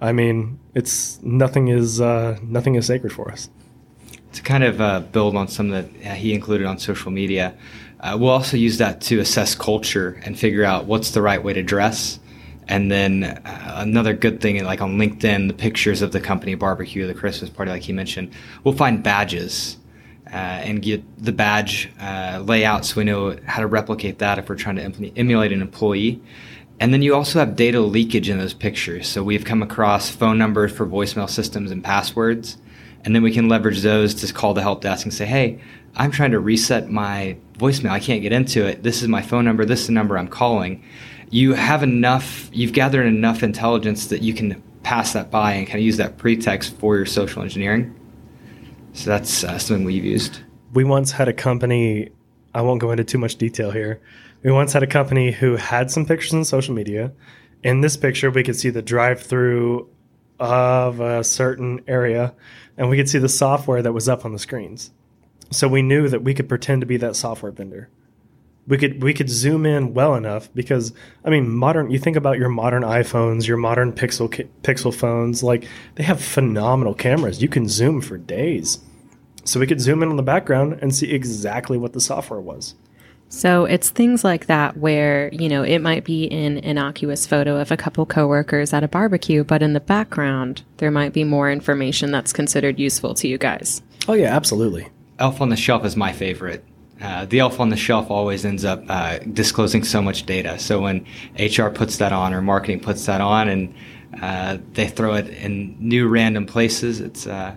I 0.00 0.12
mean, 0.12 0.58
it's 0.74 1.20
nothing 1.22 1.68
is 1.68 2.00
uh, 2.00 2.38
nothing 2.42 2.74
is 2.74 2.86
sacred 2.86 3.12
for 3.12 3.30
us. 3.30 3.48
To 4.34 4.42
kind 4.42 4.64
of 4.64 4.80
uh, 4.80 5.00
build 5.00 5.36
on 5.36 5.48
some 5.48 5.70
that 5.70 5.86
uh, 5.86 6.10
he 6.10 6.34
included 6.34 6.66
on 6.66 6.78
social 6.78 7.10
media, 7.10 7.54
uh, 8.00 8.16
we'll 8.20 8.30
also 8.30 8.56
use 8.58 8.76
that 8.78 9.00
to 9.02 9.20
assess 9.20 9.54
culture 9.54 10.20
and 10.24 10.38
figure 10.38 10.64
out 10.64 10.84
what's 10.84 11.12
the 11.12 11.22
right 11.22 11.42
way 11.42 11.54
to 11.54 11.62
dress. 11.62 12.20
And 12.68 12.90
then 12.90 13.24
uh, 13.24 13.74
another 13.76 14.12
good 14.12 14.40
thing, 14.40 14.62
like 14.64 14.82
on 14.82 14.98
LinkedIn, 14.98 15.48
the 15.48 15.54
pictures 15.54 16.02
of 16.02 16.12
the 16.12 16.20
company 16.20 16.54
barbecue, 16.56 17.06
the 17.06 17.14
Christmas 17.14 17.48
party, 17.48 17.70
like 17.70 17.82
he 17.82 17.92
mentioned, 17.92 18.32
we'll 18.64 18.74
find 18.74 19.02
badges 19.02 19.78
uh, 20.26 20.36
and 20.36 20.82
get 20.82 21.02
the 21.24 21.32
badge 21.32 21.88
layout 22.42 22.84
so 22.84 22.96
we 22.96 23.04
know 23.04 23.38
how 23.46 23.60
to 23.60 23.66
replicate 23.68 24.18
that 24.18 24.38
if 24.38 24.48
we're 24.48 24.56
trying 24.56 24.76
to 24.76 25.10
emulate 25.16 25.52
an 25.52 25.62
employee. 25.62 26.20
And 26.78 26.92
then 26.92 27.02
you 27.02 27.14
also 27.14 27.38
have 27.38 27.56
data 27.56 27.80
leakage 27.80 28.28
in 28.28 28.38
those 28.38 28.52
pictures. 28.52 29.08
So 29.08 29.22
we've 29.22 29.44
come 29.44 29.62
across 29.62 30.10
phone 30.10 30.36
numbers 30.36 30.72
for 30.72 30.86
voicemail 30.86 31.28
systems 31.28 31.70
and 31.70 31.82
passwords. 31.82 32.58
And 33.04 33.14
then 33.14 33.22
we 33.22 33.32
can 33.32 33.48
leverage 33.48 33.82
those 33.82 34.14
to 34.14 34.32
call 34.32 34.52
the 34.52 34.62
help 34.62 34.82
desk 34.82 35.06
and 35.06 35.14
say, 35.14 35.24
hey, 35.24 35.60
I'm 35.94 36.10
trying 36.10 36.32
to 36.32 36.40
reset 36.40 36.90
my 36.90 37.38
voicemail. 37.56 37.90
I 37.90 38.00
can't 38.00 38.20
get 38.20 38.32
into 38.32 38.66
it. 38.66 38.82
This 38.82 39.00
is 39.00 39.08
my 39.08 39.22
phone 39.22 39.44
number. 39.44 39.64
This 39.64 39.82
is 39.82 39.86
the 39.86 39.92
number 39.92 40.18
I'm 40.18 40.28
calling. 40.28 40.84
You 41.30 41.54
have 41.54 41.82
enough, 41.82 42.50
you've 42.52 42.72
gathered 42.72 43.06
enough 43.06 43.42
intelligence 43.42 44.06
that 44.08 44.22
you 44.22 44.34
can 44.34 44.62
pass 44.82 45.14
that 45.14 45.30
by 45.30 45.52
and 45.52 45.66
kind 45.66 45.78
of 45.78 45.84
use 45.84 45.96
that 45.96 46.18
pretext 46.18 46.76
for 46.76 46.96
your 46.96 47.06
social 47.06 47.42
engineering. 47.42 47.94
So 48.92 49.10
that's 49.10 49.44
uh, 49.44 49.58
something 49.58 49.84
we've 49.84 50.04
used. 50.04 50.40
We 50.72 50.84
once 50.84 51.12
had 51.12 51.28
a 51.28 51.32
company, 51.32 52.10
I 52.56 52.62
won't 52.62 52.80
go 52.80 52.90
into 52.90 53.04
too 53.04 53.18
much 53.18 53.36
detail 53.36 53.70
here, 53.70 54.00
we 54.42 54.50
once 54.50 54.72
had 54.72 54.82
a 54.82 54.86
company 54.86 55.30
who 55.30 55.56
had 55.56 55.90
some 55.90 56.06
pictures 56.06 56.32
on 56.32 56.44
social 56.46 56.74
media. 56.74 57.12
In 57.62 57.82
this 57.82 57.98
picture, 57.98 58.30
we 58.30 58.42
could 58.42 58.56
see 58.56 58.70
the 58.70 58.80
drive 58.80 59.20
through 59.20 59.90
of 60.40 61.00
a 61.00 61.22
certain 61.22 61.82
area, 61.86 62.34
and 62.78 62.88
we 62.88 62.96
could 62.96 63.10
see 63.10 63.18
the 63.18 63.28
software 63.28 63.82
that 63.82 63.92
was 63.92 64.08
up 64.08 64.24
on 64.24 64.32
the 64.32 64.38
screens. 64.38 64.90
So 65.50 65.68
we 65.68 65.82
knew 65.82 66.08
that 66.08 66.22
we 66.22 66.32
could 66.32 66.48
pretend 66.48 66.80
to 66.80 66.86
be 66.86 66.96
that 66.96 67.14
software 67.14 67.52
vendor. 67.52 67.90
we 68.66 68.78
could 68.78 69.02
we 69.02 69.14
could 69.14 69.28
zoom 69.28 69.64
in 69.64 69.94
well 69.94 70.14
enough 70.14 70.48
because 70.54 70.92
I 71.24 71.30
mean 71.30 71.48
modern 71.48 71.90
you 71.90 71.98
think 71.98 72.16
about 72.16 72.38
your 72.38 72.48
modern 72.48 72.82
iPhones, 72.82 73.46
your 73.46 73.56
modern 73.56 73.92
Pixel 73.92 74.28
Pixel 74.62 74.94
phones, 74.94 75.42
like 75.42 75.68
they 75.94 76.04
have 76.04 76.20
phenomenal 76.20 76.94
cameras. 76.94 77.42
You 77.42 77.48
can 77.48 77.68
zoom 77.68 78.00
for 78.00 78.18
days. 78.18 78.80
So 79.46 79.60
we 79.60 79.66
could 79.66 79.80
zoom 79.80 80.02
in 80.02 80.10
on 80.10 80.16
the 80.16 80.22
background 80.22 80.78
and 80.82 80.94
see 80.94 81.12
exactly 81.12 81.78
what 81.78 81.92
the 81.92 82.00
software 82.00 82.40
was. 82.40 82.74
So 83.28 83.64
it's 83.64 83.90
things 83.90 84.22
like 84.22 84.46
that 84.46 84.76
where, 84.76 85.30
you 85.32 85.48
know, 85.48 85.62
it 85.62 85.80
might 85.80 86.04
be 86.04 86.30
an 86.30 86.58
innocuous 86.58 87.26
photo 87.26 87.56
of 87.56 87.70
a 87.72 87.76
couple 87.76 88.06
coworkers 88.06 88.72
at 88.72 88.84
a 88.84 88.88
barbecue, 88.88 89.42
but 89.42 89.62
in 89.62 89.72
the 89.72 89.80
background, 89.80 90.62
there 90.76 90.90
might 90.90 91.12
be 91.12 91.24
more 91.24 91.50
information 91.50 92.12
that's 92.12 92.32
considered 92.32 92.78
useful 92.78 93.14
to 93.14 93.28
you 93.28 93.38
guys. 93.38 93.82
Oh, 94.08 94.14
yeah, 94.14 94.34
absolutely. 94.34 94.88
Elf 95.18 95.40
on 95.40 95.48
the 95.48 95.56
Shelf 95.56 95.84
is 95.84 95.96
my 95.96 96.12
favorite. 96.12 96.64
Uh, 97.00 97.26
the 97.26 97.40
elf 97.40 97.60
on 97.60 97.68
the 97.68 97.76
shelf 97.76 98.10
always 98.10 98.44
ends 98.46 98.64
up 98.64 98.82
uh, 98.88 99.18
disclosing 99.18 99.84
so 99.84 100.00
much 100.00 100.24
data. 100.24 100.58
So 100.58 100.80
when 100.80 101.04
HR 101.38 101.68
puts 101.68 101.98
that 101.98 102.10
on 102.12 102.32
or 102.32 102.40
marketing 102.40 102.80
puts 102.80 103.04
that 103.04 103.20
on 103.20 103.48
and 103.48 103.74
uh, 104.22 104.56
they 104.72 104.88
throw 104.88 105.14
it 105.14 105.28
in 105.28 105.76
new 105.78 106.08
random 106.08 106.46
places, 106.46 107.00
it's 107.00 107.26
uh, 107.26 107.56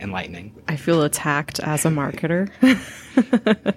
enlightening. 0.00 0.54
I 0.68 0.76
feel 0.76 1.02
attacked 1.02 1.60
as 1.60 1.84
a 1.84 1.88
marketer. 1.88 2.50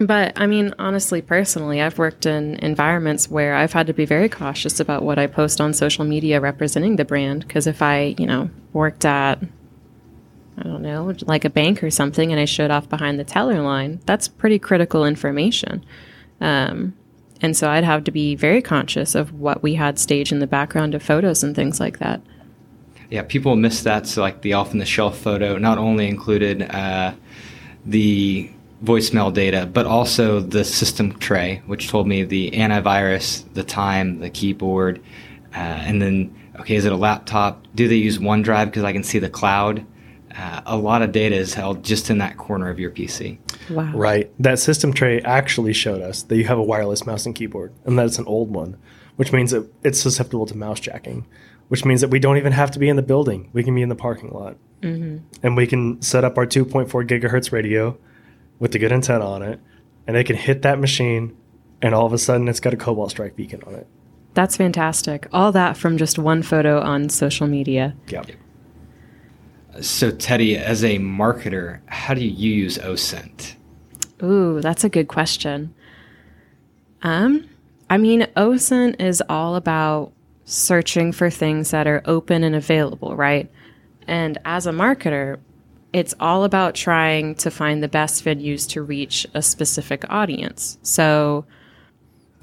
But 0.00 0.32
I 0.36 0.46
mean, 0.46 0.74
honestly, 0.78 1.20
personally, 1.20 1.82
I've 1.82 1.98
worked 1.98 2.24
in 2.24 2.54
environments 2.60 3.28
where 3.28 3.54
I've 3.54 3.74
had 3.74 3.86
to 3.88 3.92
be 3.92 4.06
very 4.06 4.30
cautious 4.30 4.80
about 4.80 5.02
what 5.02 5.18
I 5.18 5.26
post 5.26 5.60
on 5.60 5.74
social 5.74 6.06
media 6.06 6.40
representing 6.40 6.96
the 6.96 7.04
brand. 7.04 7.46
Because 7.46 7.66
if 7.66 7.82
I, 7.82 8.14
you 8.16 8.24
know, 8.24 8.48
worked 8.72 9.04
at, 9.04 9.42
I 10.56 10.62
don't 10.62 10.80
know, 10.80 11.14
like 11.26 11.44
a 11.44 11.50
bank 11.50 11.84
or 11.84 11.90
something, 11.90 12.32
and 12.32 12.40
I 12.40 12.46
showed 12.46 12.70
off 12.70 12.88
behind 12.88 13.20
the 13.20 13.24
teller 13.24 13.60
line, 13.60 14.00
that's 14.06 14.26
pretty 14.26 14.58
critical 14.58 15.04
information. 15.04 15.84
Um, 16.40 16.94
and 17.42 17.54
so 17.54 17.68
I'd 17.68 17.84
have 17.84 18.04
to 18.04 18.10
be 18.10 18.34
very 18.34 18.62
conscious 18.62 19.14
of 19.14 19.34
what 19.34 19.62
we 19.62 19.74
had 19.74 19.98
staged 19.98 20.32
in 20.32 20.38
the 20.38 20.46
background 20.46 20.94
of 20.94 21.02
photos 21.02 21.44
and 21.44 21.54
things 21.54 21.78
like 21.78 21.98
that. 21.98 22.22
Yeah, 23.10 23.22
people 23.22 23.56
miss 23.56 23.82
that. 23.82 24.06
So, 24.06 24.22
like 24.22 24.42
the 24.42 24.54
off 24.54 24.72
the 24.72 24.86
shelf 24.86 25.18
photo 25.18 25.58
not 25.58 25.78
only 25.78 26.08
included 26.08 26.62
uh, 26.62 27.12
the 27.84 28.50
voicemail 28.82 29.32
data, 29.32 29.68
but 29.70 29.86
also 29.86 30.40
the 30.40 30.64
system 30.64 31.18
tray, 31.18 31.62
which 31.66 31.88
told 31.88 32.06
me 32.06 32.24
the 32.24 32.50
antivirus, 32.52 33.44
the 33.52 33.64
time, 33.64 34.20
the 34.20 34.30
keyboard, 34.30 35.02
uh, 35.54 35.58
and 35.58 36.00
then 36.00 36.34
okay, 36.60 36.76
is 36.76 36.84
it 36.84 36.92
a 36.92 36.96
laptop? 36.96 37.66
Do 37.74 37.88
they 37.88 37.96
use 37.96 38.18
OneDrive 38.18 38.66
because 38.66 38.84
I 38.84 38.92
can 38.92 39.02
see 39.02 39.18
the 39.18 39.30
cloud? 39.30 39.84
Uh, 40.36 40.60
a 40.64 40.76
lot 40.76 41.02
of 41.02 41.10
data 41.10 41.34
is 41.34 41.54
held 41.54 41.82
just 41.82 42.08
in 42.08 42.18
that 42.18 42.36
corner 42.36 42.70
of 42.70 42.78
your 42.78 42.90
PC. 42.90 43.38
Wow. 43.68 43.92
Right. 43.92 44.30
That 44.38 44.60
system 44.60 44.92
tray 44.92 45.20
actually 45.22 45.72
showed 45.72 46.00
us 46.00 46.22
that 46.22 46.36
you 46.36 46.44
have 46.44 46.58
a 46.58 46.62
wireless 46.62 47.04
mouse 47.04 47.26
and 47.26 47.34
keyboard, 47.34 47.72
and 47.84 47.98
that 47.98 48.06
it's 48.06 48.18
an 48.18 48.26
old 48.26 48.50
one, 48.50 48.76
which 49.16 49.32
means 49.32 49.50
that 49.50 49.68
it's 49.82 50.00
susceptible 50.00 50.46
to 50.46 50.56
mouse 50.56 50.78
jacking, 50.78 51.26
which 51.70 51.84
means 51.84 52.00
that 52.00 52.08
we 52.08 52.18
don't 52.18 52.36
even 52.36 52.50
have 52.50 52.72
to 52.72 52.80
be 52.80 52.88
in 52.88 52.96
the 52.96 53.02
building. 53.02 53.48
We 53.52 53.62
can 53.62 53.76
be 53.76 53.82
in 53.82 53.88
the 53.88 53.94
parking 53.94 54.32
lot. 54.32 54.56
Mm-hmm. 54.82 55.18
And 55.44 55.56
we 55.56 55.68
can 55.68 56.02
set 56.02 56.24
up 56.24 56.36
our 56.36 56.44
2.4 56.44 56.88
gigahertz 57.06 57.52
radio 57.52 57.96
with 58.58 58.72
the 58.72 58.80
good 58.80 58.90
antenna 58.90 59.24
on 59.24 59.42
it, 59.44 59.60
and 60.04 60.16
it 60.16 60.24
can 60.24 60.34
hit 60.34 60.62
that 60.62 60.80
machine, 60.80 61.36
and 61.80 61.94
all 61.94 62.06
of 62.06 62.12
a 62.12 62.18
sudden 62.18 62.48
it's 62.48 62.58
got 62.58 62.74
a 62.74 62.76
Cobalt 62.76 63.12
Strike 63.12 63.36
beacon 63.36 63.62
on 63.68 63.76
it. 63.76 63.86
That's 64.34 64.56
fantastic. 64.56 65.28
All 65.32 65.52
that 65.52 65.76
from 65.76 65.96
just 65.96 66.18
one 66.18 66.42
photo 66.42 66.80
on 66.80 67.08
social 67.08 67.46
media. 67.46 67.94
Yeah. 68.08 68.24
So, 69.80 70.10
Teddy, 70.10 70.56
as 70.56 70.82
a 70.82 70.98
marketer, 70.98 71.78
how 71.86 72.14
do 72.14 72.24
you 72.24 72.30
use 72.30 72.78
OSINT? 72.78 73.54
Ooh, 74.24 74.60
that's 74.60 74.82
a 74.82 74.88
good 74.88 75.06
question. 75.06 75.72
Um, 77.02 77.48
I 77.88 77.96
mean, 77.96 78.22
OSINT 78.36 79.00
is 79.00 79.22
all 79.28 79.54
about 79.54 80.12
searching 80.50 81.12
for 81.12 81.30
things 81.30 81.70
that 81.70 81.86
are 81.86 82.02
open 82.06 82.42
and 82.42 82.56
available, 82.56 83.14
right? 83.14 83.48
And 84.08 84.36
as 84.44 84.66
a 84.66 84.72
marketer, 84.72 85.38
it's 85.92 86.12
all 86.18 86.42
about 86.42 86.74
trying 86.74 87.36
to 87.36 87.50
find 87.50 87.82
the 87.82 87.88
best 87.88 88.24
venues 88.24 88.68
to 88.70 88.82
reach 88.82 89.26
a 89.32 89.42
specific 89.42 90.04
audience. 90.10 90.78
So, 90.82 91.44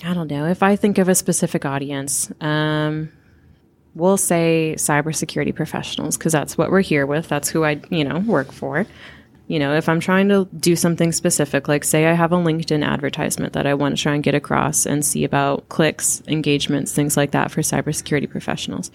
I 0.06 0.14
don't 0.14 0.30
know. 0.30 0.46
If 0.46 0.64
I 0.64 0.76
think 0.76 1.00
of 1.00 1.10
a 1.10 1.16
specific 1.16 1.66
audience, 1.66 2.32
um, 2.40 3.12
we'll 3.94 4.18
say 4.18 4.76
cybersecurity 4.78 5.54
professionals 5.54 6.18
because 6.18 6.32
that's 6.32 6.58
what 6.58 6.72
we're 6.72 6.82
here 6.82 7.06
with. 7.06 7.28
That's 7.28 7.50
who 7.50 7.66
I, 7.66 7.82
you 7.90 8.06
know, 8.06 8.20
work 8.20 8.52
for. 8.54 8.86
You 9.48 9.60
know, 9.60 9.74
if 9.74 9.88
I'm 9.88 10.01
trying 10.01 10.27
to 10.30 10.48
do 10.60 10.75
something 10.75 11.12
specific, 11.13 11.68
like 11.68 11.86
say 11.86 12.06
I 12.06 12.13
have 12.13 12.34
a 12.34 12.38
LinkedIn 12.38 12.86
advertisement 12.86 13.54
that 13.54 13.66
I 13.66 13.74
want 13.74 13.96
to 13.96 14.01
try 14.01 14.13
and 14.13 14.24
get 14.24 14.36
across 14.36 14.86
and 14.86 15.06
see 15.06 15.24
about 15.24 15.70
clicks, 15.70 16.22
engagements, 16.27 16.94
things 16.94 17.16
like 17.16 17.32
that 17.32 17.50
for 17.50 17.62
cybersecurity 17.62 18.30
professionals 18.30 18.92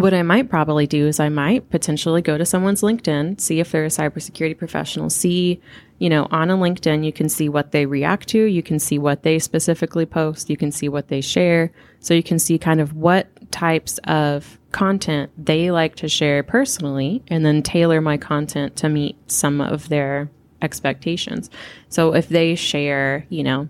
what 0.00 0.14
I 0.14 0.22
might 0.22 0.48
probably 0.48 0.86
do 0.86 1.06
is 1.06 1.20
I 1.20 1.28
might 1.28 1.70
potentially 1.70 2.22
go 2.22 2.38
to 2.38 2.46
someone's 2.46 2.82
LinkedIn, 2.82 3.40
see 3.40 3.60
if 3.60 3.70
they're 3.70 3.84
a 3.84 3.88
cybersecurity 3.88 4.56
professional, 4.56 5.10
see, 5.10 5.60
you 5.98 6.08
know, 6.08 6.28
on 6.30 6.50
a 6.50 6.56
LinkedIn, 6.56 7.04
you 7.04 7.12
can 7.12 7.28
see 7.28 7.48
what 7.48 7.72
they 7.72 7.86
react 7.86 8.28
to, 8.28 8.44
you 8.44 8.62
can 8.62 8.78
see 8.78 8.98
what 8.98 9.22
they 9.22 9.38
specifically 9.38 10.06
post, 10.06 10.50
you 10.50 10.56
can 10.56 10.70
see 10.70 10.88
what 10.88 11.08
they 11.08 11.20
share. 11.20 11.72
So 12.00 12.14
you 12.14 12.22
can 12.22 12.38
see 12.38 12.58
kind 12.58 12.80
of 12.80 12.94
what 12.94 13.28
types 13.50 13.98
of 14.04 14.58
content 14.72 15.30
they 15.38 15.70
like 15.70 15.96
to 15.96 16.08
share 16.08 16.42
personally, 16.42 17.22
and 17.28 17.44
then 17.44 17.62
tailor 17.62 18.00
my 18.00 18.16
content 18.16 18.76
to 18.76 18.88
meet 18.88 19.16
some 19.30 19.60
of 19.60 19.88
their 19.88 20.30
expectations. 20.60 21.50
So 21.88 22.14
if 22.14 22.28
they 22.28 22.54
share, 22.54 23.26
you 23.28 23.42
know, 23.42 23.68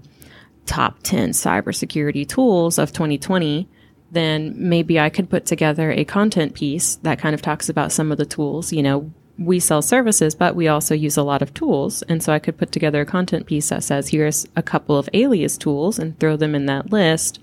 top 0.67 0.99
10 1.03 1.31
cybersecurity 1.31 2.29
tools 2.29 2.79
of 2.79 2.93
2020, 2.93 3.69
then 4.11 4.55
maybe 4.57 4.99
I 4.99 5.11
could 5.11 5.29
put 5.29 5.47
together 5.47 5.91
a 5.91 6.05
content 6.05 6.55
piece 6.55 6.97
that 6.97 7.19
kind 7.19 7.35
of 7.35 7.43
talks 7.43 7.69
about 7.69 7.93
some 7.93 8.11
of 8.11 8.19
the 8.19 8.27
tools. 8.27 8.73
You 8.73 8.83
know, 8.83 9.13
we 9.39 9.61
sell 9.61 9.83
services, 9.83 10.35
but 10.35 10.57
we 10.57 10.67
also 10.67 10.95
use 10.95 11.17
a 11.17 11.23
lot 11.23 11.43
of 11.43 11.55
tools. 11.55 12.03
And 12.03 12.23
so 12.23 12.33
I 12.33 12.39
could 12.39 12.59
put 12.59 12.73
together 12.73 13.03
a 13.03 13.07
content 13.07 13.47
piece 13.47 13.69
that 13.69 13.85
says, 13.85 14.09
here's 14.09 14.47
a 14.57 14.63
couple 14.63 14.97
of 14.97 15.09
alias 15.13 15.57
tools 15.57 15.99
and 15.99 16.19
throw 16.19 16.37
them 16.37 16.55
in 16.55 16.67
that 16.67 16.91
list. 16.91 17.39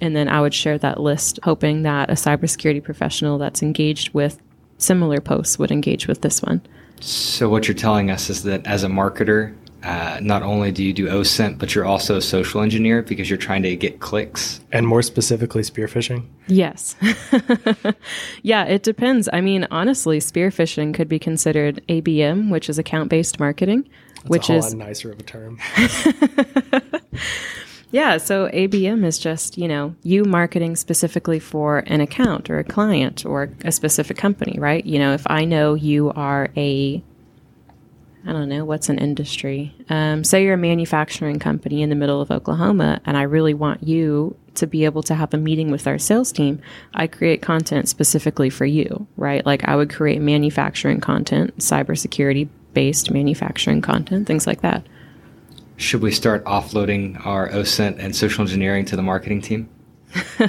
And 0.00 0.14
then 0.14 0.28
I 0.28 0.40
would 0.40 0.54
share 0.54 0.78
that 0.78 1.00
list, 1.00 1.40
hoping 1.42 1.82
that 1.82 2.10
a 2.10 2.14
cybersecurity 2.14 2.82
professional 2.82 3.38
that's 3.38 3.62
engaged 3.62 4.14
with 4.14 4.40
similar 4.78 5.20
posts 5.20 5.58
would 5.58 5.70
engage 5.70 6.06
with 6.06 6.22
this 6.22 6.42
one. 6.42 6.62
So, 7.00 7.48
what 7.48 7.68
you're 7.68 7.74
telling 7.76 8.10
us 8.10 8.30
is 8.30 8.42
that 8.44 8.66
as 8.66 8.82
a 8.84 8.88
marketer, 8.88 9.54
uh, 9.84 10.18
not 10.20 10.42
only 10.42 10.72
do 10.72 10.82
you 10.82 10.92
do 10.92 11.06
OSINT, 11.06 11.58
but 11.58 11.74
you're 11.74 11.84
also 11.84 12.16
a 12.16 12.22
social 12.22 12.62
engineer 12.62 13.02
because 13.02 13.30
you're 13.30 13.36
trying 13.36 13.62
to 13.62 13.76
get 13.76 14.00
clicks. 14.00 14.60
And 14.72 14.86
more 14.86 15.02
specifically, 15.02 15.62
spear 15.62 15.86
phishing? 15.86 16.26
Yes. 16.48 16.96
yeah, 18.42 18.64
it 18.64 18.82
depends. 18.82 19.28
I 19.32 19.40
mean, 19.40 19.68
honestly, 19.70 20.18
spear 20.18 20.50
phishing 20.50 20.92
could 20.92 21.08
be 21.08 21.20
considered 21.20 21.80
ABM, 21.88 22.50
which 22.50 22.68
is 22.68 22.78
account 22.78 23.08
based 23.08 23.38
marketing, 23.38 23.88
That's 24.16 24.28
which 24.28 24.50
is 24.50 24.72
a 24.72 24.76
lot 24.76 24.86
nicer 24.86 25.12
of 25.12 25.20
a 25.20 25.22
term. 25.22 25.58
yeah, 27.90 28.18
so 28.18 28.48
ABM 28.48 29.04
is 29.04 29.18
just, 29.18 29.56
you 29.56 29.66
know, 29.66 29.94
you 30.02 30.24
marketing 30.24 30.76
specifically 30.76 31.38
for 31.38 31.78
an 31.86 32.00
account 32.00 32.50
or 32.50 32.58
a 32.58 32.64
client 32.64 33.24
or 33.24 33.50
a 33.64 33.72
specific 33.72 34.16
company, 34.16 34.58
right? 34.58 34.84
You 34.84 34.98
know, 34.98 35.14
if 35.14 35.26
I 35.26 35.44
know 35.44 35.74
you 35.74 36.10
are 36.12 36.50
a 36.56 37.02
I 38.26 38.32
don't 38.32 38.48
know, 38.50 38.64
what's 38.64 38.90
an 38.90 38.98
industry? 38.98 39.74
Um, 39.88 40.22
say 40.22 40.44
you're 40.44 40.54
a 40.54 40.58
manufacturing 40.58 41.38
company 41.38 41.80
in 41.80 41.88
the 41.88 41.94
middle 41.94 42.20
of 42.20 42.30
Oklahoma, 42.30 43.00
and 43.06 43.16
I 43.16 43.22
really 43.22 43.54
want 43.54 43.84
you 43.84 44.36
to 44.56 44.66
be 44.66 44.84
able 44.84 45.02
to 45.04 45.14
have 45.14 45.32
a 45.32 45.38
meeting 45.38 45.70
with 45.70 45.86
our 45.86 45.98
sales 45.98 46.30
team. 46.30 46.60
I 46.92 47.06
create 47.06 47.40
content 47.40 47.88
specifically 47.88 48.50
for 48.50 48.66
you, 48.66 49.06
right? 49.16 49.46
Like 49.46 49.66
I 49.66 49.76
would 49.76 49.88
create 49.88 50.20
manufacturing 50.20 51.00
content, 51.00 51.56
cybersecurity 51.58 52.48
based 52.74 53.10
manufacturing 53.10 53.80
content, 53.80 54.26
things 54.26 54.46
like 54.46 54.60
that. 54.60 54.84
Should 55.78 56.02
we 56.02 56.10
start 56.10 56.44
offloading 56.44 57.24
our 57.24 57.48
OSINT 57.50 58.00
and 58.00 58.14
social 58.14 58.42
engineering 58.42 58.84
to 58.86 58.96
the 58.96 59.02
marketing 59.02 59.40
team? 59.40 59.68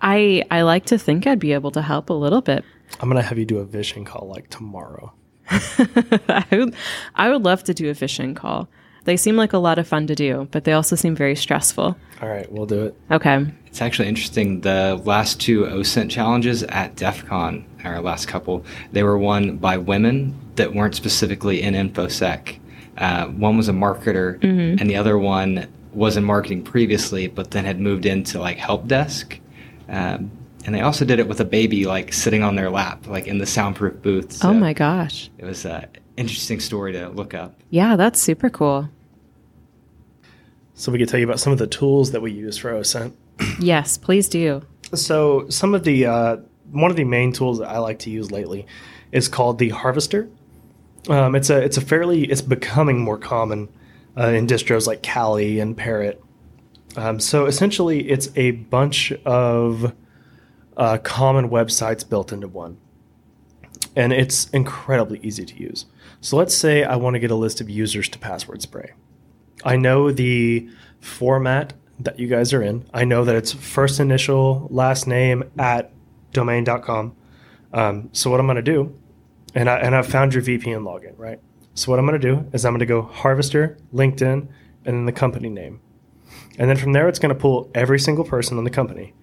I 0.00 0.44
I 0.52 0.62
like 0.62 0.86
to 0.86 0.98
think 0.98 1.26
I'd 1.26 1.40
be 1.40 1.52
able 1.52 1.72
to 1.72 1.82
help 1.82 2.08
a 2.08 2.14
little 2.14 2.40
bit. 2.40 2.64
I'm 3.00 3.08
gonna 3.08 3.22
have 3.22 3.38
you 3.38 3.44
do 3.44 3.58
a 3.58 3.64
vishing 3.64 4.04
call 4.04 4.28
like 4.28 4.50
tomorrow. 4.50 5.12
I 5.50 6.46
would, 6.52 6.74
I 7.16 7.28
would 7.28 7.42
love 7.42 7.64
to 7.64 7.74
do 7.74 7.90
a 7.90 7.92
phishing 7.92 8.36
call. 8.36 8.68
They 9.02 9.16
seem 9.16 9.34
like 9.34 9.52
a 9.52 9.58
lot 9.58 9.80
of 9.80 9.88
fun 9.88 10.06
to 10.06 10.14
do, 10.14 10.46
but 10.52 10.62
they 10.62 10.74
also 10.74 10.94
seem 10.94 11.16
very 11.16 11.34
stressful. 11.34 11.96
All 12.22 12.28
right, 12.28 12.50
we'll 12.52 12.66
do 12.66 12.84
it. 12.84 12.96
Okay. 13.10 13.46
It's 13.66 13.82
actually 13.82 14.06
interesting. 14.06 14.60
The 14.60 15.00
last 15.04 15.40
two 15.40 15.62
OSINT 15.64 16.08
challenges 16.10 16.62
at 16.64 16.94
DEF 16.94 17.26
CON, 17.26 17.64
our 17.84 18.00
last 18.00 18.28
couple, 18.28 18.64
they 18.92 19.02
were 19.02 19.18
won 19.18 19.56
by 19.56 19.76
women 19.76 20.38
that 20.54 20.72
weren't 20.72 20.94
specifically 20.94 21.62
in 21.62 21.74
InfoSec. 21.74 22.60
Uh, 22.98 23.26
one 23.28 23.56
was 23.56 23.68
a 23.68 23.72
marketer, 23.72 24.38
mm-hmm. 24.40 24.78
and 24.78 24.90
the 24.90 24.96
other 24.96 25.16
one 25.16 25.66
was 25.92 26.16
in 26.16 26.24
marketing 26.24 26.62
previously, 26.62 27.28
but 27.28 27.52
then 27.52 27.64
had 27.64 27.80
moved 27.80 28.04
into 28.04 28.38
like 28.38 28.58
help 28.58 28.86
desk. 28.86 29.38
Um, 29.88 30.30
and 30.66 30.74
they 30.74 30.80
also 30.80 31.04
did 31.04 31.18
it 31.18 31.28
with 31.28 31.40
a 31.40 31.44
baby 31.44 31.86
like 31.86 32.12
sitting 32.12 32.42
on 32.42 32.56
their 32.56 32.70
lap, 32.70 33.06
like 33.06 33.26
in 33.26 33.38
the 33.38 33.46
soundproof 33.46 34.02
booth. 34.02 34.32
So 34.32 34.50
oh 34.50 34.54
my 34.54 34.72
gosh! 34.72 35.30
It 35.38 35.44
was 35.44 35.64
an 35.64 35.86
interesting 36.16 36.60
story 36.60 36.92
to 36.92 37.08
look 37.08 37.32
up. 37.32 37.54
Yeah, 37.70 37.96
that's 37.96 38.20
super 38.20 38.50
cool. 38.50 38.90
so 40.74 40.92
we 40.92 40.98
could 40.98 41.08
tell 41.08 41.18
you 41.18 41.26
about 41.26 41.40
some 41.40 41.52
of 41.52 41.58
the 41.58 41.66
tools 41.66 42.10
that 42.10 42.20
we 42.20 42.32
use 42.32 42.58
for 42.58 42.72
OSINT. 42.72 43.14
Yes, 43.60 43.96
please 43.96 44.28
do. 44.28 44.62
So 44.94 45.48
some 45.48 45.74
of 45.74 45.84
the 45.84 46.06
uh, 46.06 46.36
one 46.70 46.90
of 46.90 46.96
the 46.96 47.04
main 47.04 47.32
tools 47.32 47.58
that 47.60 47.68
I 47.68 47.78
like 47.78 48.00
to 48.00 48.10
use 48.10 48.30
lately 48.30 48.66
is 49.12 49.28
called 49.28 49.58
theHarvester. 49.60 50.28
Um, 51.08 51.34
it's 51.34 51.50
a 51.50 51.58
it's 51.62 51.76
a 51.76 51.80
fairly 51.80 52.24
it's 52.24 52.42
becoming 52.42 52.98
more 52.98 53.18
common 53.18 53.68
uh, 54.16 54.28
in 54.28 54.46
distros 54.46 54.86
like 54.86 55.02
Kali 55.02 55.60
and 55.60 55.76
Parrot. 55.76 56.22
Um, 56.96 57.20
so 57.20 57.46
essentially, 57.46 58.10
it's 58.10 58.30
a 58.36 58.52
bunch 58.52 59.12
of 59.24 59.94
uh, 60.76 60.98
common 60.98 61.50
websites 61.50 62.08
built 62.08 62.32
into 62.32 62.48
one, 62.48 62.78
and 63.94 64.12
it's 64.12 64.48
incredibly 64.50 65.20
easy 65.22 65.44
to 65.44 65.56
use. 65.56 65.86
So 66.20 66.36
let's 66.36 66.54
say 66.54 66.84
I 66.84 66.96
want 66.96 67.14
to 67.14 67.20
get 67.20 67.30
a 67.30 67.36
list 67.36 67.60
of 67.60 67.70
users 67.70 68.08
to 68.08 68.18
password 68.18 68.62
spray. 68.62 68.92
I 69.64 69.76
know 69.76 70.10
the 70.10 70.68
format 71.00 71.74
that 72.00 72.18
you 72.18 72.28
guys 72.28 72.52
are 72.52 72.62
in. 72.62 72.84
I 72.92 73.04
know 73.04 73.24
that 73.24 73.34
it's 73.34 73.52
first 73.52 74.00
initial, 74.00 74.68
last 74.70 75.06
name 75.06 75.44
at 75.58 75.92
domain.com. 76.32 77.14
Um, 77.72 78.10
so 78.12 78.30
what 78.30 78.40
I'm 78.40 78.46
going 78.46 78.56
to 78.56 78.62
do, 78.62 78.96
and 79.58 79.68
I 79.68 79.78
and 79.78 79.96
I've 79.96 80.06
found 80.06 80.34
your 80.34 80.42
VPN 80.42 80.84
login, 80.84 81.14
right? 81.18 81.40
So 81.74 81.90
what 81.90 81.98
I'm 81.98 82.06
going 82.06 82.20
to 82.20 82.26
do 82.26 82.48
is 82.52 82.64
I'm 82.64 82.72
going 82.72 82.78
to 82.78 82.86
go 82.86 83.02
Harvester, 83.02 83.76
LinkedIn, 83.92 84.32
and 84.32 84.48
then 84.84 85.04
the 85.04 85.12
company 85.12 85.48
name, 85.48 85.80
and 86.58 86.70
then 86.70 86.76
from 86.76 86.92
there 86.92 87.08
it's 87.08 87.18
going 87.18 87.34
to 87.34 87.40
pull 87.40 87.68
every 87.74 87.98
single 87.98 88.24
person 88.24 88.56
on 88.56 88.62
the 88.62 88.70
company. 88.70 89.14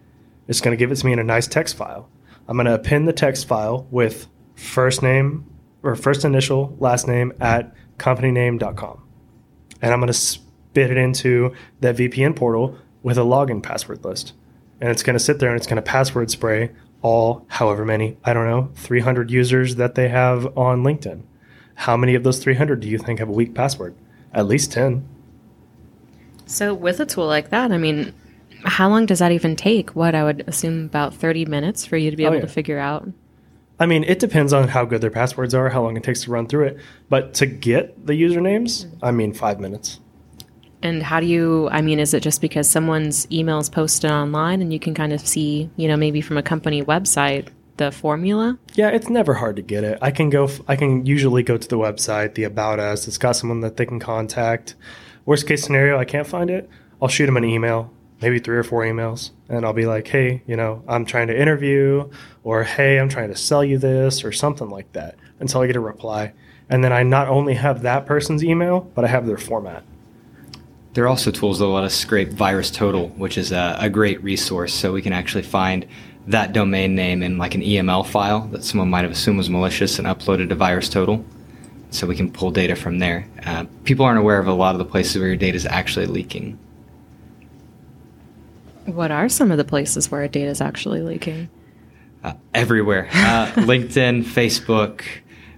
It's 0.49 0.59
going 0.59 0.73
to 0.73 0.77
give 0.77 0.91
it 0.91 0.97
to 0.97 1.05
me 1.05 1.13
in 1.13 1.19
a 1.19 1.23
nice 1.23 1.47
text 1.47 1.77
file. 1.77 2.09
I'm 2.49 2.57
going 2.57 2.65
to 2.65 2.73
append 2.73 3.07
the 3.07 3.13
text 3.13 3.47
file 3.47 3.87
with 3.89 4.27
first 4.55 5.01
name 5.01 5.45
or 5.83 5.95
first 5.95 6.25
initial, 6.25 6.75
last 6.79 7.07
name 7.07 7.31
at 7.39 7.73
companyname.com, 7.97 9.07
and 9.81 9.93
I'm 9.93 9.99
going 9.99 10.07
to 10.07 10.13
spit 10.13 10.91
it 10.91 10.97
into 10.97 11.55
that 11.79 11.95
VPN 11.95 12.35
portal 12.35 12.77
with 13.03 13.17
a 13.17 13.21
login 13.21 13.63
password 13.63 14.03
list, 14.03 14.33
and 14.81 14.89
it's 14.89 15.01
going 15.01 15.17
to 15.17 15.23
sit 15.23 15.39
there 15.39 15.49
and 15.49 15.57
it's 15.57 15.67
going 15.67 15.77
to 15.77 15.81
password 15.81 16.29
spray 16.29 16.71
all 17.05 17.45
however 17.50 17.85
many 17.85 18.17
I 18.24 18.33
don't 18.33 18.47
know 18.47 18.71
300 18.74 19.29
users 19.29 19.75
that 19.75 19.93
they 19.93 20.07
have 20.09 20.57
on 20.57 20.81
LinkedIn. 20.81 21.21
How 21.75 21.95
many 21.95 22.15
of 22.15 22.24
those 22.24 22.39
300 22.39 22.79
do 22.79 22.88
you 22.88 22.97
think 22.97 23.19
have 23.19 23.29
a 23.29 23.31
weak 23.31 23.53
password? 23.53 23.93
At 24.33 24.47
least 24.47 24.71
10. 24.71 25.07
So, 26.47 26.74
with 26.74 27.00
a 27.00 27.05
tool 27.05 27.27
like 27.27 27.50
that, 27.50 27.71
I 27.71 27.77
mean, 27.77 28.12
how 28.63 28.89
long 28.89 29.05
does 29.05 29.19
that 29.19 29.31
even 29.31 29.55
take? 29.55 29.91
What 29.95 30.15
I 30.15 30.24
would 30.24 30.43
assume 30.47 30.85
about 30.85 31.13
30 31.13 31.45
minutes 31.45 31.85
for 31.85 31.95
you 31.97 32.09
to 32.09 32.17
be 32.17 32.24
Oh, 32.25 32.27
able 32.29 32.35
yeah. 32.38 32.41
to 32.41 32.47
figure 32.47 32.79
out. 32.79 33.07
I 33.79 33.85
mean, 33.85 34.03
it 34.05 34.19
depends 34.19 34.51
on 34.53 34.69
how 34.69 34.85
good 34.85 35.01
their 35.01 35.12
passwords 35.12 35.53
are, 35.53 35.69
how 35.69 35.83
long 35.83 35.97
it 35.97 36.03
takes 36.03 36.24
to 36.24 36.31
run 36.31 36.47
through 36.47 36.65
it. 36.67 36.77
But 37.09 37.33
to 37.35 37.45
get 37.45 38.07
the 38.07 38.13
usernames, 38.13 38.88
I 39.03 39.12
mean, 39.12 39.33
five 39.33 39.59
minutes. 39.59 40.00
And 40.85 41.01
how 41.01 41.19
do 41.19 41.25
you, 41.25 41.67
I 41.71 41.81
mean, 41.81 41.99
is 41.99 42.13
it 42.13 42.21
just 42.21 42.41
because 42.41 42.69
someone's 42.69 43.25
email 43.31 43.57
is 43.57 43.69
posted 43.69 44.11
online 44.11 44.61
and 44.61 44.71
you 44.71 44.79
can 44.79 44.93
kind 44.93 45.13
of 45.13 45.19
see, 45.19 45.67
you 45.77 45.87
know, 45.87 45.97
maybe 45.97 46.21
from 46.21 46.37
a 46.37 46.43
company 46.43 46.83
website, 46.83 47.47
the 47.77 47.91
formula? 47.91 48.59
Yeah, 48.75 48.89
it's 48.89 49.09
never 49.09 49.33
hard 49.33 49.55
to 49.55 49.63
get 49.63 49.83
it. 49.83 49.97
I 49.99 50.11
can 50.11 50.29
go. 50.29 50.47
I 50.67 50.75
can 50.75 51.03
usually 51.03 51.41
go 51.41 51.57
to 51.57 51.67
the 51.67 51.79
website, 51.79 52.35
the 52.35 52.43
about 52.43 52.79
us. 52.79 53.07
It's 53.07 53.17
got 53.17 53.31
someone 53.31 53.61
that 53.61 53.77
they 53.77 53.87
can 53.87 53.99
contact. 53.99 54.75
Worst 55.25 55.47
case 55.47 55.63
scenario, 55.63 55.97
I 55.97 56.05
can't 56.05 56.27
find 56.27 56.51
it. 56.51 56.69
I'll 57.01 57.07
shoot 57.07 57.25
them 57.25 57.37
an 57.37 57.45
email, 57.45 57.91
maybe 58.21 58.37
three 58.37 58.55
or 58.55 58.63
four 58.63 58.83
emails, 58.83 59.31
and 59.49 59.65
I'll 59.65 59.73
be 59.73 59.87
like, 59.87 60.07
"Hey, 60.07 60.43
you 60.45 60.55
know, 60.55 60.83
I'm 60.87 61.03
trying 61.03 61.29
to 61.29 61.41
interview," 61.41 62.11
or 62.43 62.63
"Hey, 62.63 62.99
I'm 62.99 63.09
trying 63.09 63.29
to 63.29 63.35
sell 63.35 63.63
you 63.63 63.79
this," 63.79 64.23
or 64.23 64.31
something 64.31 64.69
like 64.69 64.93
that, 64.93 65.15
until 65.39 65.61
I 65.61 65.67
get 65.67 65.77
a 65.77 65.79
reply. 65.79 66.33
And 66.69 66.83
then 66.83 66.93
I 66.93 67.01
not 67.01 67.27
only 67.27 67.55
have 67.55 67.81
that 67.81 68.05
person's 68.05 68.43
email, 68.43 68.81
but 68.93 69.03
I 69.03 69.07
have 69.07 69.25
their 69.25 69.37
format. 69.37 69.83
There 70.96 71.03
are 71.03 71.08
also 71.08 71.29
tools 71.29 71.60
that 71.60 71.68
let 71.68 71.84
us 71.84 71.94
scrape 71.94 72.29
VirusTotal, 72.29 73.16
which 73.18 73.38
is 73.38 73.51
a, 73.51 73.77
a 73.79 73.90
great 73.90 74.24
resource. 74.24 74.74
So 74.74 74.92
we 74.92 75.01
can 75.01 75.14
actually 75.14 75.44
find 75.44 75.86
that 76.25 76.53
domain 76.53 76.96
name 76.96 77.22
in 77.22 77.38
like 77.38 77.53
an 77.53 77.62
EML 77.62 78.08
file 78.08 78.48
that 78.48 78.64
someone 78.64 78.90
might 78.90 79.03
have 79.03 79.12
assumed 79.12 79.38
was 79.38 79.50
malicious 79.50 80.00
and 80.00 80.08
uploaded 80.08 80.50
to 80.50 80.55
VirusTotal. 80.55 81.24
So 81.92 82.08
we 82.08 82.16
can 82.16 82.31
pull 82.31 82.50
data 82.50 82.75
from 82.75 82.98
there. 82.98 83.27
Uh, 83.46 83.66
people 83.84 84.05
aren't 84.05 84.20
aware 84.20 84.40
of 84.40 84.48
a 84.48 84.53
lot 84.53 84.74
of 84.74 84.79
the 84.79 84.86
places 84.86 85.20
where 85.20 85.27
your 85.27 85.38
data 85.38 85.55
is 85.55 85.68
actually 85.68 86.08
leaking. 86.08 86.58
What 88.86 89.12
are 89.12 89.29
some 89.29 89.51
of 89.51 89.58
the 89.58 89.64
places 89.64 90.10
where 90.10 90.22
our 90.22 90.27
data 90.27 90.50
is 90.50 90.62
actually 90.62 91.01
leaking? 91.01 91.50
uh, 92.25 92.34
everywhere 92.53 93.08
uh, 93.12 93.51
linkedin 93.55 94.24
facebook 94.24 95.03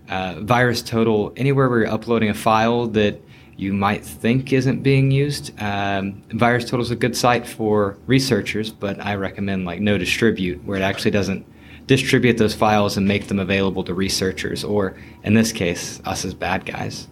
uh, 0.10 0.36
VirusTotal 0.36 1.34
anywhere 1.36 1.70
where 1.70 1.80
you're 1.80 1.90
uploading 1.90 2.30
a 2.30 2.34
file 2.34 2.88
that 2.88 3.22
you 3.58 3.74
might 3.74 4.06
think 4.06 4.54
isn't 4.54 4.84
being 4.84 5.12
used 5.12 5.52
um, 5.62 6.24
VirusTotal 6.30 6.82
is 6.82 6.92
a 6.92 6.96
good 6.96 7.16
site 7.18 7.46
for 7.48 7.98
researchers 8.08 8.70
but 8.72 9.00
i 9.04 9.16
recommend 9.16 9.66
like 9.66 9.80
no 9.82 9.98
distribute 9.98 10.64
where 10.64 10.78
it 10.78 10.84
actually 10.84 11.12
doesn't 11.12 11.46
distribute 11.88 12.38
those 12.38 12.54
files 12.54 12.98
and 12.98 13.08
make 13.08 13.28
them 13.28 13.40
available 13.40 13.84
to 13.84 13.94
researchers 13.94 14.64
or 14.64 14.96
in 15.24 15.34
this 15.34 15.52
case 15.52 16.00
us 16.06 16.24
as 16.26 16.34
bad 16.34 16.66
guys 16.66 17.08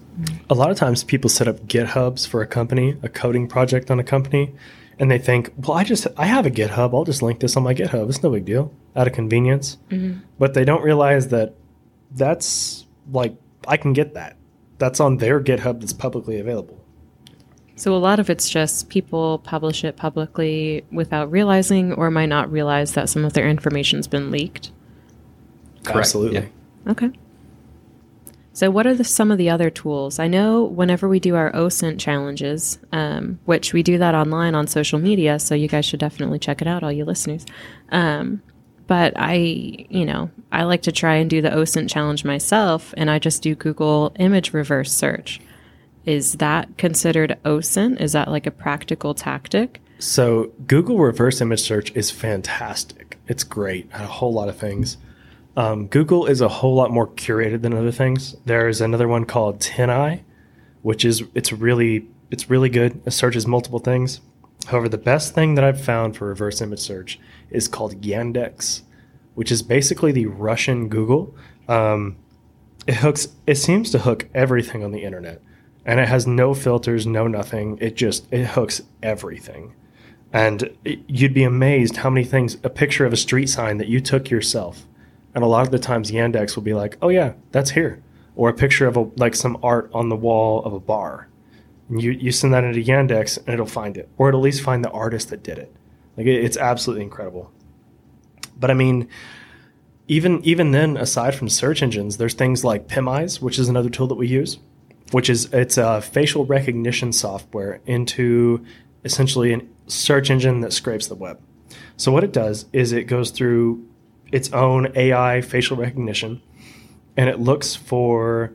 A 0.50 0.54
lot 0.54 0.72
of 0.72 0.78
times 0.78 1.04
people 1.04 1.30
set 1.30 1.46
up 1.48 1.58
GitHubs 1.68 2.26
for 2.26 2.42
a 2.42 2.48
company, 2.48 2.96
a 3.04 3.10
coding 3.10 3.48
project 3.50 3.92
on 3.92 4.00
a 4.00 4.04
company, 4.04 4.56
and 4.98 5.12
they 5.12 5.18
think, 5.18 5.52
well, 5.58 5.74
I 5.78 5.84
just 5.84 6.08
I 6.16 6.26
have 6.26 6.46
a 6.46 6.50
GitHub. 6.50 6.94
I'll 6.94 7.04
just 7.04 7.22
link 7.22 7.42
this 7.42 7.58
on 7.58 7.64
my 7.64 7.74
GitHub. 7.74 8.08
It's 8.08 8.24
no 8.24 8.30
big 8.32 8.46
deal, 8.46 8.72
out 8.96 9.08
of 9.08 9.14
convenience. 9.14 9.78
But 10.40 10.54
they 10.54 10.64
don't 10.64 10.82
realize 10.84 11.28
that 11.30 11.56
that's 12.12 12.86
like 13.12 13.36
I 13.68 13.76
can 13.76 13.92
get 13.92 14.14
that. 14.14 14.38
That's 14.78 15.00
on 15.00 15.18
their 15.18 15.40
GitHub 15.40 15.80
that's 15.80 15.94
publicly 15.94 16.40
available. 16.40 16.82
So 17.78 17.94
a 17.94 17.98
lot 17.98 18.20
of 18.20 18.30
it's 18.30 18.50
just 18.50 18.90
people 18.90 19.40
publish 19.40 19.84
it 19.84 19.98
publicly 19.98 20.86
without 20.92 21.30
realizing 21.30 21.94
or 21.94 22.10
might 22.10 22.28
not 22.28 22.52
realize 22.52 22.94
that 22.94 23.10
some 23.10 23.26
of 23.26 23.34
their 23.34 23.50
information's 23.50 24.08
been 24.08 24.32
leaked. 24.32 24.72
Correct, 25.84 26.00
Absolutely. 26.00 26.40
yeah. 26.40 26.92
Okay. 26.92 27.12
So, 28.54 28.72
what 28.72 28.88
are 28.88 28.94
the, 28.94 29.04
some 29.04 29.32
of 29.32 29.38
the 29.38 29.50
other 29.50 29.70
tools? 29.70 30.18
I 30.18 30.28
know 30.28 30.64
whenever 30.64 31.10
we 31.10 31.20
do 31.20 31.36
our 31.36 31.52
OSINT 31.52 32.00
challenges, 32.00 32.80
um, 32.94 33.38
which 33.44 33.74
we 33.74 33.84
do 33.84 33.98
that 33.98 34.16
online 34.16 34.56
on 34.56 34.66
social 34.66 34.98
media, 34.98 35.40
so 35.40 35.56
you 35.56 35.68
guys 35.68 35.84
should 35.84 36.00
definitely 36.00 36.40
check 36.40 36.62
it 36.62 36.68
out, 36.68 36.82
all 36.82 36.92
you 36.92 37.04
listeners. 37.04 37.46
Um, 37.90 38.42
but 38.88 39.14
I, 39.16 39.36
you 39.90 40.06
know, 40.06 40.30
I 40.52 40.64
like 40.64 40.84
to 40.84 40.92
try 40.92 41.16
and 41.16 41.30
do 41.30 41.42
the 41.42 41.50
OSINT 41.50 41.90
challenge 41.90 42.24
myself, 42.24 42.94
and 42.98 43.10
I 43.10 43.20
just 43.20 43.42
do 43.42 43.56
Google 43.56 44.14
image 44.20 44.54
reverse 44.54 44.92
search. 44.92 45.42
Is 46.06 46.34
that 46.34 46.78
considered 46.78 47.38
OSINT? 47.46 48.00
Is 48.00 48.12
that 48.12 48.30
like 48.30 48.46
a 48.46 48.52
practical 48.52 49.14
tactic? 49.14 49.82
So 49.98 50.52
Google 50.68 51.00
reverse 51.00 51.42
image 51.42 51.62
search 51.62 51.92
is 51.96 52.12
fantastic. 52.12 53.18
It's 53.28 53.44
great 53.44 53.90
at 53.92 54.02
a 54.02 54.08
whole 54.08 54.34
lot 54.34 54.50
of 54.50 54.58
things. 54.58 54.98
Um, 55.58 55.88
Google 55.88 56.26
is 56.26 56.42
a 56.42 56.50
whole 56.50 56.76
lot 56.76 56.92
more 56.92 57.08
curated 57.08 57.62
than 57.62 57.74
other 57.74 57.92
things. 57.92 58.36
There's 58.46 58.82
another 58.82 59.08
one 59.08 59.26
called 59.26 59.60
TinEye, 59.60 60.22
which 60.82 61.06
is 61.06 61.24
it's 61.34 61.54
really 61.54 62.08
it's 62.30 62.50
really 62.50 62.70
good. 62.70 63.02
It 63.06 63.12
searches 63.12 63.48
multiple 63.48 63.80
things. 63.80 64.20
However, 64.66 64.90
the 64.90 64.98
best 64.98 65.34
thing 65.34 65.56
that 65.56 65.64
I've 65.64 65.82
found 65.82 66.16
for 66.16 66.28
reverse 66.28 66.62
image 66.62 66.80
search 66.80 67.20
is 67.50 67.68
called 67.68 68.02
Yandex, 68.02 68.82
which 69.36 69.52
is 69.52 69.62
basically 69.62 70.12
the 70.12 70.26
Russian 70.26 70.90
Google. 70.90 71.36
Um, 71.68 72.18
it 72.88 72.96
hooks. 72.96 73.30
It 73.48 73.56
seems 73.56 73.92
to 73.92 74.00
hook 74.00 74.28
everything 74.34 74.84
on 74.84 74.92
the 74.92 75.04
internet, 75.04 75.42
and 75.86 76.00
it 76.00 76.08
has 76.08 76.28
no 76.28 76.54
filters, 76.54 77.06
no 77.06 77.28
nothing. 77.28 77.78
It 77.80 77.96
just 77.96 78.28
it 78.32 78.46
hooks 78.48 78.82
everything, 79.02 79.74
and 80.34 80.76
it, 80.84 81.00
you'd 81.08 81.34
be 81.34 81.44
amazed 81.44 81.98
how 81.98 82.10
many 82.10 82.26
things. 82.26 82.58
A 82.64 82.70
picture 82.70 83.06
of 83.06 83.14
a 83.14 83.18
street 83.18 83.50
sign 83.50 83.78
that 83.78 83.88
you 83.88 84.00
took 84.02 84.30
yourself, 84.30 84.86
and 85.34 85.44
a 85.44 85.48
lot 85.48 85.66
of 85.66 85.72
the 85.72 85.80
times 85.80 86.12
Yandex 86.12 86.56
will 86.56 86.64
be 86.64 86.74
like, 86.74 86.98
"Oh 87.02 87.10
yeah, 87.10 87.34
that's 87.52 87.72
here," 87.72 88.04
or 88.36 88.50
a 88.50 88.54
picture 88.54 88.88
of 88.88 88.98
a 88.98 89.10
like 89.18 89.36
some 89.36 89.58
art 89.64 89.90
on 89.94 90.10
the 90.10 90.16
wall 90.16 90.64
of 90.64 90.74
a 90.74 90.80
bar. 90.80 91.28
And 91.90 92.02
you 92.02 92.12
you 92.12 92.32
send 92.32 92.54
that 92.54 92.64
into 92.64 92.84
Yandex, 92.84 93.38
and 93.38 93.50
it'll 93.50 93.66
find 93.66 93.98
it, 93.98 94.10
or 94.18 94.30
at 94.30 94.36
least 94.36 94.62
find 94.62 94.84
the 94.84 94.92
artist 94.92 95.30
that 95.30 95.44
did 95.44 95.58
it. 95.58 95.74
Like 96.18 96.28
it, 96.28 96.44
it's 96.44 96.58
absolutely 96.58 97.04
incredible. 97.04 97.52
But 98.58 98.72
I 98.72 98.74
mean, 98.74 99.08
even 100.08 100.44
even 100.44 100.72
then, 100.72 100.98
aside 100.98 101.36
from 101.36 101.50
search 101.50 101.82
engines, 101.84 102.18
there's 102.18 102.34
things 102.34 102.64
like 102.64 102.88
PimEyes, 102.88 103.42
which 103.42 103.60
is 103.60 103.70
another 103.70 103.90
tool 103.90 104.08
that 104.08 104.16
we 104.16 104.28
use, 104.28 104.58
which 105.12 105.30
is 105.30 105.46
it's 105.54 105.78
a 105.78 106.02
facial 106.02 106.46
recognition 106.46 107.12
software 107.12 107.82
into 107.86 108.66
essentially 109.04 109.54
a 109.54 109.62
search 109.88 110.30
engine 110.30 110.62
that 110.62 110.74
scrapes 110.74 111.08
the 111.08 111.16
web. 111.16 111.40
So 111.98 112.12
what 112.12 112.24
it 112.24 112.34
does 112.34 112.66
is 112.74 112.92
it 112.92 113.04
goes 113.04 113.32
through 113.32 113.88
its 114.32 114.52
own 114.52 114.92
AI 114.96 115.42
facial 115.42 115.78
recognition, 115.78 116.42
and 117.16 117.30
it 117.30 117.40
looks 117.40 117.76
for 117.76 118.54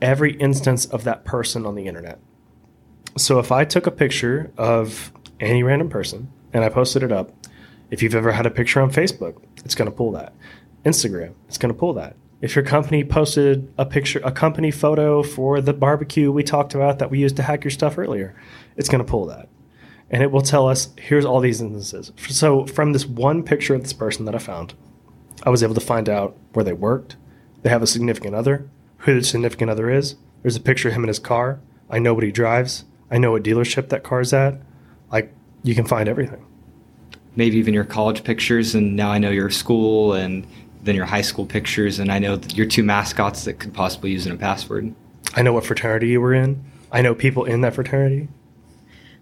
every 0.00 0.36
instance 0.36 0.86
of 0.86 1.04
that 1.04 1.24
person 1.24 1.66
on 1.66 1.74
the 1.74 1.86
internet. 1.86 2.20
So 3.18 3.38
if 3.38 3.52
I 3.52 3.64
took 3.64 3.86
a 3.86 3.90
picture 3.90 4.52
of 4.56 5.12
any 5.40 5.62
random 5.62 5.88
person 5.88 6.30
and 6.52 6.64
I 6.64 6.68
posted 6.68 7.02
it 7.02 7.12
up, 7.12 7.32
if 7.90 8.02
you've 8.02 8.14
ever 8.14 8.32
had 8.32 8.46
a 8.46 8.50
picture 8.50 8.80
on 8.80 8.90
Facebook, 8.90 9.42
it's 9.64 9.74
going 9.74 9.90
to 9.90 9.96
pull 9.96 10.12
that. 10.12 10.32
Instagram, 10.84 11.34
it's 11.48 11.58
going 11.58 11.74
to 11.74 11.78
pull 11.78 11.94
that. 11.94 12.16
If 12.40 12.54
your 12.54 12.64
company 12.64 13.02
posted 13.02 13.72
a 13.76 13.84
picture, 13.84 14.20
a 14.22 14.30
company 14.30 14.70
photo 14.70 15.22
for 15.24 15.60
the 15.60 15.72
barbecue 15.72 16.30
we 16.30 16.44
talked 16.44 16.74
about 16.74 17.00
that 17.00 17.10
we 17.10 17.18
used 17.18 17.36
to 17.36 17.42
hack 17.42 17.64
your 17.64 17.72
stuff 17.72 17.98
earlier, 17.98 18.36
it's 18.76 18.88
going 18.88 19.04
to 19.04 19.10
pull 19.10 19.26
that. 19.26 19.48
and 20.10 20.22
it 20.22 20.30
will 20.30 20.42
tell 20.42 20.68
us 20.68 20.88
here's 20.98 21.24
all 21.24 21.40
these 21.40 21.60
instances. 21.60 22.12
So 22.28 22.66
from 22.66 22.92
this 22.92 23.06
one 23.06 23.42
picture 23.42 23.74
of 23.74 23.82
this 23.82 23.92
person 23.92 24.24
that 24.24 24.34
I 24.34 24.38
found, 24.38 24.74
I 25.42 25.50
was 25.50 25.62
able 25.62 25.74
to 25.74 25.80
find 25.80 26.08
out 26.08 26.36
where 26.52 26.64
they 26.64 26.72
worked. 26.72 27.16
They 27.62 27.70
have 27.70 27.82
a 27.82 27.86
significant 27.86 28.34
other, 28.34 28.68
who 28.98 29.14
the 29.14 29.24
significant 29.24 29.70
other 29.70 29.90
is. 29.90 30.16
There's 30.42 30.56
a 30.56 30.60
picture 30.60 30.88
of 30.88 30.94
him 30.94 31.04
in 31.04 31.08
his 31.08 31.18
car. 31.18 31.60
I 31.90 31.98
know 31.98 32.14
what 32.14 32.24
he 32.24 32.32
drives. 32.32 32.84
I 33.10 33.18
know 33.18 33.32
what 33.32 33.42
dealership 33.42 33.88
that 33.88 34.02
car's 34.02 34.32
at. 34.32 34.60
Like 35.10 35.32
you 35.62 35.74
can 35.74 35.86
find 35.86 36.08
everything. 36.08 36.44
Maybe 37.36 37.56
even 37.56 37.74
your 37.74 37.84
college 37.84 38.24
pictures, 38.24 38.74
and 38.74 38.96
now 38.96 39.10
I 39.10 39.18
know 39.18 39.30
your 39.30 39.50
school 39.50 40.12
and 40.12 40.46
then 40.82 40.94
your 40.94 41.06
high 41.06 41.22
school 41.22 41.46
pictures, 41.46 41.98
and 41.98 42.10
I 42.10 42.18
know 42.18 42.40
your 42.54 42.66
two 42.66 42.82
mascots 42.82 43.44
that 43.44 43.54
could 43.54 43.74
possibly 43.74 44.10
use 44.10 44.26
in 44.26 44.32
a 44.32 44.36
password. 44.36 44.94
I 45.34 45.42
know 45.42 45.52
what 45.52 45.64
fraternity 45.64 46.08
you 46.08 46.20
were 46.20 46.34
in. 46.34 46.64
I 46.90 47.02
know 47.02 47.14
people 47.14 47.44
in 47.44 47.60
that 47.62 47.74
fraternity. 47.74 48.28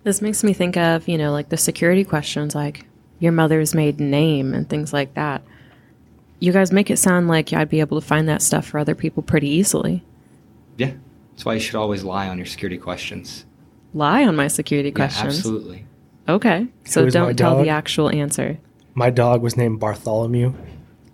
This 0.04 0.22
makes 0.22 0.44
me 0.44 0.52
think 0.52 0.76
of, 0.76 1.08
you 1.08 1.18
know, 1.18 1.32
like 1.32 1.48
the 1.48 1.56
security 1.56 2.04
questions 2.04 2.54
like 2.54 2.86
your 3.18 3.32
mother's 3.32 3.74
maiden 3.74 4.10
name 4.10 4.54
and 4.54 4.68
things 4.68 4.92
like 4.92 5.14
that. 5.14 5.42
You 6.38 6.52
guys 6.52 6.70
make 6.70 6.90
it 6.90 6.98
sound 6.98 7.28
like 7.28 7.52
I'd 7.52 7.70
be 7.70 7.80
able 7.80 8.00
to 8.00 8.06
find 8.06 8.28
that 8.28 8.42
stuff 8.42 8.66
for 8.66 8.78
other 8.78 8.94
people 8.94 9.22
pretty 9.22 9.48
easily. 9.48 10.04
Yeah. 10.76 10.92
That's 11.32 11.44
why 11.44 11.54
you 11.54 11.60
should 11.60 11.74
always 11.74 12.04
lie 12.04 12.28
on 12.28 12.36
your 12.36 12.46
security 12.46 12.78
questions. 12.78 13.45
Lie 13.96 14.24
on 14.26 14.36
my 14.36 14.48
security 14.48 14.90
Yeah, 14.90 14.94
questions? 14.94 15.36
absolutely. 15.38 15.86
Okay. 16.28 16.66
So 16.84 17.00
Who 17.02 17.06
is 17.08 17.14
my 17.14 17.20
don't 17.20 17.36
tell 17.36 17.54
dog? 17.56 17.64
the 17.64 17.70
actual 17.70 18.10
answer. 18.10 18.58
My 18.94 19.10
dog 19.10 19.42
was 19.42 19.56
named 19.56 19.80
Bartholomew. 19.80 20.52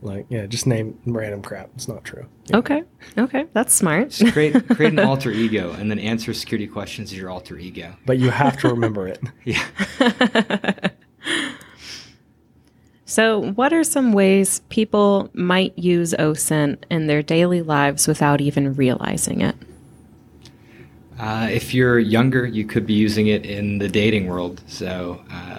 Like, 0.00 0.26
yeah, 0.28 0.46
just 0.46 0.66
name 0.66 0.98
random 1.06 1.42
crap. 1.42 1.70
It's 1.76 1.86
not 1.86 2.02
true. 2.02 2.26
Okay. 2.52 2.82
Okay. 3.16 3.46
That's 3.52 3.72
smart. 3.72 4.10
Just 4.10 4.32
create 4.32 4.54
create 4.74 4.92
an 4.92 4.98
alter 4.98 5.30
ego 5.30 5.72
and 5.78 5.88
then 5.90 6.00
answer 6.00 6.34
security 6.34 6.66
questions 6.66 7.12
as 7.12 7.18
your 7.18 7.30
alter 7.30 7.56
ego. 7.56 7.94
But 8.04 8.18
you 8.18 8.30
have 8.30 8.58
to 8.60 8.68
remember 8.68 9.06
it. 9.06 9.20
Yeah. 9.44 9.64
So, 13.04 13.52
what 13.52 13.74
are 13.74 13.84
some 13.84 14.12
ways 14.14 14.60
people 14.70 15.28
might 15.34 15.76
use 15.78 16.14
OSINT 16.18 16.84
in 16.90 17.08
their 17.08 17.22
daily 17.22 17.60
lives 17.60 18.08
without 18.08 18.40
even 18.40 18.72
realizing 18.72 19.42
it? 19.42 19.54
Uh, 21.18 21.48
if 21.50 21.74
you're 21.74 21.98
younger, 21.98 22.46
you 22.46 22.64
could 22.64 22.86
be 22.86 22.94
using 22.94 23.26
it 23.26 23.44
in 23.44 23.78
the 23.78 23.88
dating 23.88 24.26
world. 24.26 24.62
So, 24.66 25.22
uh, 25.30 25.58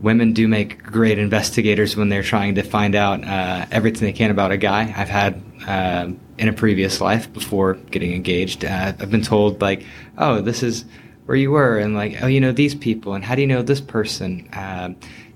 women 0.00 0.32
do 0.32 0.48
make 0.48 0.82
great 0.82 1.18
investigators 1.18 1.96
when 1.96 2.08
they're 2.08 2.22
trying 2.22 2.54
to 2.54 2.62
find 2.62 2.94
out 2.94 3.24
uh, 3.24 3.66
everything 3.70 4.06
they 4.06 4.12
can 4.12 4.30
about 4.30 4.52
a 4.52 4.56
guy. 4.56 4.92
I've 4.96 5.08
had 5.08 5.42
uh, 5.66 6.10
in 6.38 6.48
a 6.48 6.52
previous 6.52 7.00
life 7.00 7.32
before 7.32 7.74
getting 7.74 8.12
engaged. 8.12 8.64
Uh, 8.64 8.92
I've 8.98 9.10
been 9.10 9.22
told 9.22 9.60
like, 9.60 9.84
"Oh, 10.16 10.40
this 10.40 10.62
is 10.62 10.84
where 11.26 11.36
you 11.36 11.50
were," 11.50 11.78
and 11.78 11.94
like, 11.94 12.22
"Oh, 12.22 12.26
you 12.26 12.40
know 12.40 12.52
these 12.52 12.74
people," 12.74 13.14
and 13.14 13.24
how 13.24 13.34
do 13.34 13.40
you 13.40 13.46
know 13.48 13.62
this 13.62 13.80
person? 13.80 14.48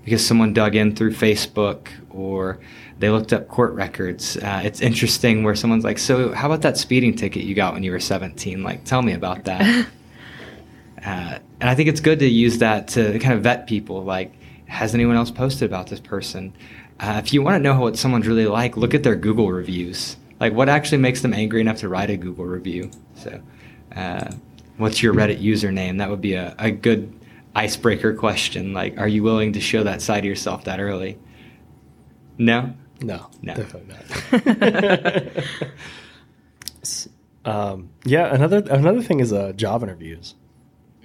Because 0.03 0.25
someone 0.25 0.53
dug 0.53 0.75
in 0.75 0.95
through 0.95 1.13
Facebook 1.13 1.87
or 2.09 2.59
they 2.99 3.09
looked 3.09 3.33
up 3.33 3.47
court 3.47 3.73
records. 3.73 4.37
Uh, 4.37 4.61
it's 4.63 4.81
interesting 4.81 5.43
where 5.43 5.55
someone's 5.55 5.83
like, 5.83 5.97
"So, 5.97 6.33
how 6.33 6.47
about 6.47 6.61
that 6.61 6.77
speeding 6.77 7.15
ticket 7.15 7.43
you 7.43 7.55
got 7.55 7.73
when 7.73 7.83
you 7.83 7.91
were 7.91 7.99
17? 7.99 8.63
Like, 8.63 8.83
tell 8.83 9.01
me 9.01 9.13
about 9.13 9.45
that." 9.45 9.87
uh, 11.05 11.39
and 11.59 11.69
I 11.69 11.75
think 11.75 11.89
it's 11.89 11.99
good 11.99 12.19
to 12.19 12.27
use 12.27 12.59
that 12.59 12.89
to 12.89 13.17
kind 13.19 13.33
of 13.33 13.41
vet 13.41 13.67
people. 13.67 14.03
Like, 14.03 14.33
has 14.67 14.93
anyone 14.93 15.15
else 15.15 15.31
posted 15.31 15.69
about 15.69 15.87
this 15.87 15.99
person? 15.99 16.53
Uh, 16.99 17.21
if 17.23 17.33
you 17.33 17.41
want 17.41 17.55
to 17.55 17.59
know 17.59 17.79
what 17.79 17.97
someone's 17.97 18.27
really 18.27 18.45
like, 18.45 18.77
look 18.77 18.93
at 18.93 19.03
their 19.03 19.15
Google 19.15 19.51
reviews. 19.51 20.17
Like, 20.39 20.53
what 20.53 20.69
actually 20.69 20.99
makes 20.99 21.21
them 21.21 21.33
angry 21.33 21.61
enough 21.61 21.77
to 21.79 21.89
write 21.89 22.09
a 22.09 22.17
Google 22.17 22.45
review? 22.45 22.91
So, 23.15 23.41
uh, 23.95 24.31
what's 24.77 25.01
your 25.01 25.13
Reddit 25.13 25.41
username? 25.41 25.97
That 25.97 26.09
would 26.09 26.21
be 26.21 26.33
a, 26.33 26.55
a 26.59 26.71
good 26.71 27.13
icebreaker 27.55 28.13
question. 28.13 28.73
Like, 28.73 28.97
are 28.97 29.07
you 29.07 29.23
willing 29.23 29.53
to 29.53 29.61
show 29.61 29.83
that 29.83 30.01
side 30.01 30.19
of 30.19 30.25
yourself 30.25 30.63
that 30.65 30.79
early? 30.79 31.17
No? 32.37 32.73
No, 33.01 33.27
No. 33.41 33.53
definitely 33.55 33.95
not. 33.95 35.43
Um, 37.45 37.89
yeah, 38.05 38.33
another 38.33 38.59
another 38.69 39.01
thing 39.01 39.19
is 39.19 39.33
uh, 39.33 39.51
job 39.53 39.83
interviews. 39.83 40.35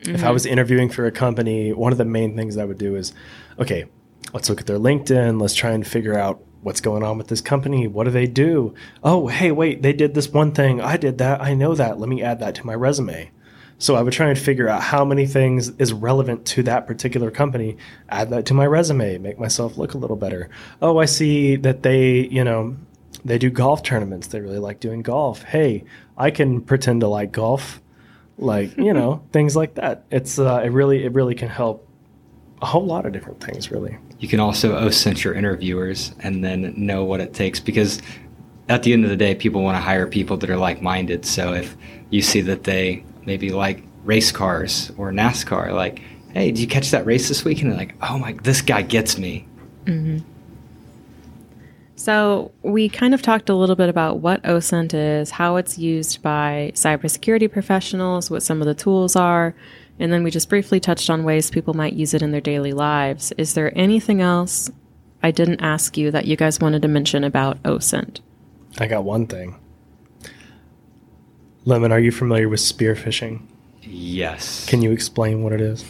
If 0.02 0.22
I 0.22 0.30
was 0.30 0.46
interviewing 0.46 0.88
for 0.88 1.04
a 1.06 1.10
company, 1.10 1.72
one 1.72 1.90
of 1.90 1.98
the 1.98 2.04
main 2.04 2.36
things 2.36 2.56
I 2.56 2.64
would 2.64 2.78
do 2.78 2.94
is, 2.94 3.12
okay, 3.58 3.86
let's 4.32 4.48
look 4.48 4.60
at 4.60 4.66
their 4.68 4.78
LinkedIn. 4.78 5.40
Let's 5.40 5.54
try 5.54 5.72
and 5.72 5.84
figure 5.84 6.16
out 6.16 6.40
what's 6.62 6.80
going 6.80 7.02
on 7.02 7.18
with 7.18 7.26
this 7.26 7.40
company. 7.40 7.88
What 7.88 8.04
do 8.04 8.10
they 8.12 8.28
do? 8.28 8.72
Oh, 9.02 9.26
hey, 9.26 9.50
wait, 9.50 9.82
they 9.82 9.92
did 9.92 10.14
this 10.14 10.28
one 10.28 10.52
thing. 10.52 10.80
I 10.80 10.96
did 10.96 11.18
that. 11.18 11.40
I 11.42 11.54
know 11.54 11.74
that. 11.74 11.98
Let 11.98 12.08
me 12.08 12.22
add 12.22 12.38
that 12.38 12.54
to 12.56 12.66
my 12.66 12.74
resume. 12.74 13.32
So 13.78 13.94
I 13.94 14.02
would 14.02 14.12
try 14.12 14.28
and 14.28 14.38
figure 14.38 14.68
out 14.68 14.82
how 14.82 15.04
many 15.04 15.26
things 15.26 15.68
is 15.78 15.92
relevant 15.92 16.44
to 16.46 16.64
that 16.64 16.86
particular 16.86 17.30
company, 17.30 17.76
add 18.08 18.30
that 18.30 18.46
to 18.46 18.54
my 18.54 18.66
resume, 18.66 19.18
make 19.18 19.38
myself 19.38 19.78
look 19.78 19.94
a 19.94 19.98
little 19.98 20.16
better. 20.16 20.50
Oh, 20.82 20.98
I 20.98 21.04
see 21.04 21.54
that 21.56 21.84
they, 21.84 22.26
you 22.26 22.42
know, 22.42 22.76
they 23.24 23.38
do 23.38 23.50
golf 23.50 23.84
tournaments. 23.84 24.28
They 24.28 24.40
really 24.40 24.58
like 24.58 24.80
doing 24.80 25.02
golf. 25.02 25.42
Hey, 25.44 25.84
I 26.16 26.30
can 26.30 26.60
pretend 26.60 27.02
to 27.02 27.08
like 27.08 27.30
golf. 27.30 27.80
Like, 28.36 28.76
you 28.76 28.92
know, 28.92 29.22
things 29.32 29.54
like 29.54 29.74
that. 29.76 30.04
It's 30.10 30.38
uh 30.38 30.62
it 30.64 30.70
really 30.70 31.04
it 31.04 31.12
really 31.12 31.34
can 31.34 31.48
help 31.48 31.86
a 32.60 32.66
whole 32.66 32.84
lot 32.84 33.06
of 33.06 33.12
different 33.12 33.40
things 33.40 33.70
really. 33.70 33.96
You 34.18 34.26
can 34.26 34.40
also 34.40 34.76
OSINT 34.76 35.22
your 35.22 35.34
interviewers 35.34 36.12
and 36.20 36.44
then 36.44 36.74
know 36.76 37.04
what 37.04 37.20
it 37.20 37.32
takes 37.32 37.60
because 37.60 38.02
at 38.68 38.82
the 38.82 38.92
end 38.92 39.04
of 39.04 39.10
the 39.10 39.16
day, 39.16 39.34
people 39.34 39.62
want 39.62 39.76
to 39.76 39.80
hire 39.80 40.06
people 40.06 40.36
that 40.38 40.50
are 40.50 40.56
like 40.56 40.82
minded. 40.82 41.24
So 41.24 41.54
if 41.54 41.76
you 42.10 42.20
see 42.20 42.40
that 42.42 42.64
they 42.64 43.04
maybe 43.28 43.50
like 43.50 43.84
race 44.04 44.32
cars 44.32 44.90
or 44.96 45.12
NASCAR, 45.12 45.72
like, 45.72 46.00
hey, 46.32 46.50
did 46.50 46.58
you 46.58 46.66
catch 46.66 46.90
that 46.90 47.06
race 47.06 47.28
this 47.28 47.44
week? 47.44 47.62
And 47.62 47.70
they're 47.70 47.78
like, 47.78 47.94
oh 48.02 48.18
my, 48.18 48.32
this 48.42 48.62
guy 48.62 48.82
gets 48.82 49.18
me. 49.18 49.46
Mm-hmm. 49.84 50.18
So, 51.94 52.52
we 52.62 52.88
kind 52.88 53.12
of 53.12 53.22
talked 53.22 53.50
a 53.50 53.54
little 53.54 53.74
bit 53.74 53.88
about 53.88 54.20
what 54.20 54.40
OSINT 54.44 54.94
is, 54.94 55.30
how 55.30 55.56
it's 55.56 55.78
used 55.78 56.22
by 56.22 56.70
cybersecurity 56.74 57.50
professionals, 57.50 58.30
what 58.30 58.44
some 58.44 58.62
of 58.62 58.66
the 58.66 58.74
tools 58.74 59.16
are, 59.16 59.52
and 59.98 60.12
then 60.12 60.22
we 60.22 60.30
just 60.30 60.48
briefly 60.48 60.78
touched 60.78 61.10
on 61.10 61.24
ways 61.24 61.50
people 61.50 61.74
might 61.74 61.94
use 61.94 62.14
it 62.14 62.22
in 62.22 62.30
their 62.30 62.40
daily 62.40 62.72
lives. 62.72 63.32
Is 63.36 63.54
there 63.54 63.76
anything 63.76 64.20
else 64.20 64.70
I 65.24 65.32
didn't 65.32 65.60
ask 65.60 65.96
you 65.96 66.12
that 66.12 66.26
you 66.26 66.36
guys 66.36 66.60
wanted 66.60 66.82
to 66.82 66.88
mention 66.88 67.24
about 67.24 67.60
OSINT? 67.64 68.20
I 68.78 68.86
got 68.86 69.02
one 69.02 69.26
thing. 69.26 69.58
Lemon, 71.68 71.92
are 71.92 72.00
you 72.00 72.10
familiar 72.10 72.48
with 72.48 72.60
spear 72.60 72.94
phishing? 72.94 73.42
Yes. 73.82 74.64
Can 74.64 74.80
you 74.80 74.90
explain 74.90 75.42
what 75.42 75.52
it 75.52 75.60
is? 75.60 75.84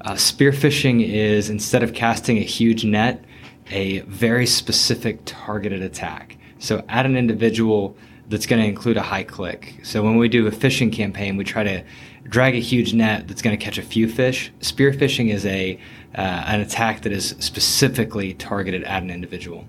Uh, 0.00 0.12
spearfishing 0.12 1.06
is 1.06 1.50
instead 1.50 1.82
of 1.82 1.92
casting 1.92 2.38
a 2.38 2.42
huge 2.42 2.82
net, 2.86 3.22
a 3.70 3.98
very 4.00 4.46
specific 4.46 5.20
targeted 5.26 5.82
attack. 5.82 6.38
So 6.60 6.82
at 6.88 7.04
an 7.04 7.14
individual 7.14 7.94
that's 8.30 8.46
going 8.46 8.62
to 8.62 8.66
include 8.66 8.96
a 8.96 9.02
high 9.02 9.22
click. 9.22 9.78
So 9.82 10.02
when 10.02 10.16
we 10.16 10.30
do 10.30 10.46
a 10.46 10.50
phishing 10.50 10.90
campaign, 10.90 11.36
we 11.36 11.44
try 11.44 11.62
to 11.62 11.84
drag 12.24 12.54
a 12.54 12.60
huge 12.60 12.94
net 12.94 13.28
that's 13.28 13.42
going 13.42 13.56
to 13.56 13.62
catch 13.62 13.76
a 13.76 13.82
few 13.82 14.08
fish. 14.08 14.50
Spear 14.60 14.92
phishing 14.94 15.30
is 15.30 15.44
a 15.44 15.78
uh, 16.14 16.20
an 16.46 16.60
attack 16.62 17.02
that 17.02 17.12
is 17.12 17.36
specifically 17.38 18.32
targeted 18.32 18.82
at 18.84 19.02
an 19.02 19.10
individual. 19.10 19.66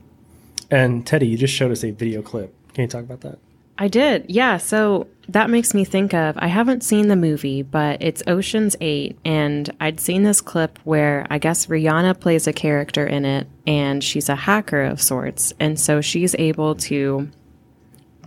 And 0.71 1.05
Teddy, 1.05 1.27
you 1.27 1.37
just 1.37 1.53
showed 1.53 1.71
us 1.71 1.83
a 1.83 1.91
video 1.91 2.21
clip. 2.21 2.55
Can 2.73 2.83
you 2.83 2.87
talk 2.87 3.03
about 3.03 3.19
that? 3.21 3.39
I 3.81 3.87
did. 3.87 4.25
Yeah. 4.27 4.57
So 4.57 5.07
that 5.29 5.49
makes 5.49 5.73
me 5.73 5.85
think 5.85 6.13
of 6.13 6.35
I 6.37 6.47
haven't 6.47 6.83
seen 6.83 7.07
the 7.07 7.15
movie, 7.15 7.61
but 7.63 8.01
it's 8.01 8.21
Ocean's 8.27 8.75
8. 8.81 9.17
And 9.23 9.69
I'd 9.79 10.01
seen 10.01 10.23
this 10.23 10.41
clip 10.41 10.77
where 10.83 11.25
I 11.29 11.37
guess 11.37 11.67
Rihanna 11.67 12.19
plays 12.19 12.45
a 12.45 12.53
character 12.53 13.07
in 13.07 13.23
it 13.23 13.47
and 13.65 14.03
she's 14.03 14.27
a 14.27 14.35
hacker 14.35 14.83
of 14.83 15.01
sorts. 15.01 15.53
And 15.61 15.79
so 15.79 16.01
she's 16.01 16.35
able 16.35 16.75
to 16.75 17.29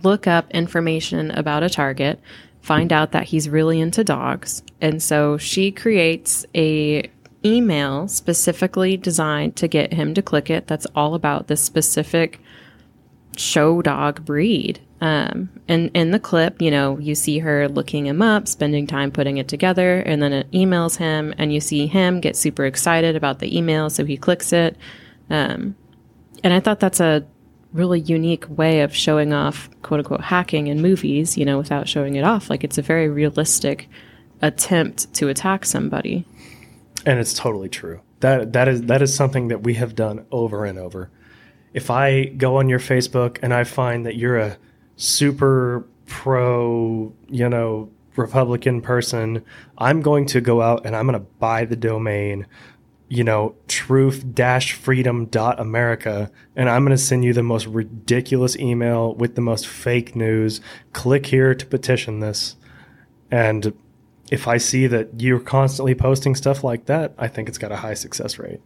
look 0.01 0.25
up 0.25 0.49
information 0.51 1.29
about 1.29 1.61
a 1.61 1.69
target, 1.69 2.19
find 2.61 2.91
out 2.91 3.11
that 3.11 3.25
he's 3.25 3.47
really 3.47 3.79
into 3.79 4.03
dogs. 4.03 4.63
And 4.81 5.03
so 5.03 5.37
she 5.37 5.71
creates 5.71 6.47
a 6.55 7.09
email 7.45 8.07
specifically 8.07 8.97
designed 8.97 9.55
to 9.57 9.67
get 9.67 9.93
him 9.93 10.13
to 10.13 10.21
click 10.21 10.49
it 10.49 10.65
that's 10.65 10.87
all 10.95 11.13
about 11.13 11.47
this 11.47 11.61
specific 11.61 12.39
show 13.37 13.81
dog 13.81 14.25
breed. 14.25 14.79
Um, 15.03 15.49
and 15.67 15.91
in 15.93 16.11
the 16.11 16.19
clip, 16.19 16.61
you 16.61 16.71
know, 16.71 16.97
you 16.97 17.13
see 17.13 17.39
her 17.39 17.67
looking 17.67 18.07
him 18.07 18.21
up, 18.21 18.47
spending 18.47 18.87
time 18.87 19.11
putting 19.11 19.35
it 19.35 19.49
together, 19.49 19.99
and 19.99 20.21
then 20.21 20.31
it 20.31 20.49
emails 20.51 20.95
him, 20.95 21.33
and 21.37 21.53
you 21.53 21.59
see 21.59 21.87
him 21.87 22.21
get 22.21 22.37
super 22.37 22.63
excited 22.63 23.17
about 23.17 23.39
the 23.39 23.57
email, 23.57 23.89
so 23.89 24.05
he 24.05 24.15
clicks 24.15 24.53
it. 24.53 24.77
Um, 25.29 25.75
and 26.41 26.53
I 26.53 26.61
thought 26.61 26.79
that's 26.79 27.01
a 27.01 27.25
really 27.73 27.99
unique 27.99 28.45
way 28.47 28.79
of 28.79 28.95
showing 28.95 29.33
off 29.33 29.69
quote 29.81 29.99
unquote 29.99 30.21
hacking 30.21 30.67
in 30.67 30.81
movies, 30.81 31.37
you 31.37 31.43
know, 31.43 31.57
without 31.57 31.89
showing 31.89 32.15
it 32.15 32.23
off. 32.23 32.49
Like 32.49 32.63
it's 32.63 32.77
a 32.77 32.81
very 32.81 33.09
realistic 33.09 33.89
attempt 34.41 35.13
to 35.15 35.27
attack 35.27 35.65
somebody. 35.65 36.25
And 37.05 37.19
it's 37.19 37.33
totally 37.33 37.67
true. 37.67 37.99
That 38.21 38.53
that 38.53 38.69
is 38.69 38.83
that 38.83 39.01
is 39.01 39.13
something 39.13 39.49
that 39.49 39.63
we 39.63 39.73
have 39.73 39.95
done 39.95 40.25
over 40.31 40.63
and 40.63 40.79
over. 40.79 41.11
If 41.73 41.91
I 41.91 42.25
go 42.25 42.55
on 42.55 42.69
your 42.69 42.79
Facebook 42.79 43.39
and 43.41 43.53
I 43.53 43.65
find 43.65 44.05
that 44.05 44.15
you're 44.15 44.37
a 44.37 44.57
super 44.95 45.85
pro, 46.05 47.13
you 47.29 47.49
know, 47.49 47.89
Republican 48.15 48.81
person, 48.81 49.43
I'm 49.77 50.01
going 50.01 50.25
to 50.27 50.41
go 50.41 50.61
out 50.61 50.85
and 50.85 50.95
I'm 50.95 51.07
going 51.07 51.19
to 51.19 51.27
buy 51.39 51.65
the 51.65 51.75
domain, 51.75 52.45
you 53.07 53.23
know, 53.23 53.55
truth 53.67 54.23
freedom 54.71 55.25
dot 55.25 55.59
America, 55.59 56.31
and 56.55 56.69
I'm 56.69 56.83
going 56.83 56.95
to 56.95 57.03
send 57.03 57.23
you 57.23 57.33
the 57.33 57.43
most 57.43 57.65
ridiculous 57.67 58.55
email 58.57 59.15
with 59.15 59.35
the 59.35 59.41
most 59.41 59.67
fake 59.67 60.15
news. 60.15 60.61
Click 60.93 61.25
here 61.27 61.55
to 61.55 61.65
petition 61.65 62.19
this. 62.19 62.55
And 63.31 63.73
if 64.31 64.47
I 64.47 64.57
see 64.57 64.87
that 64.87 65.21
you're 65.21 65.39
constantly 65.39 65.95
posting 65.95 66.35
stuff 66.35 66.63
like 66.63 66.85
that, 66.85 67.13
I 67.17 67.27
think 67.27 67.49
it's 67.49 67.57
got 67.57 67.71
a 67.71 67.77
high 67.77 67.93
success 67.95 68.37
rate. 68.37 68.61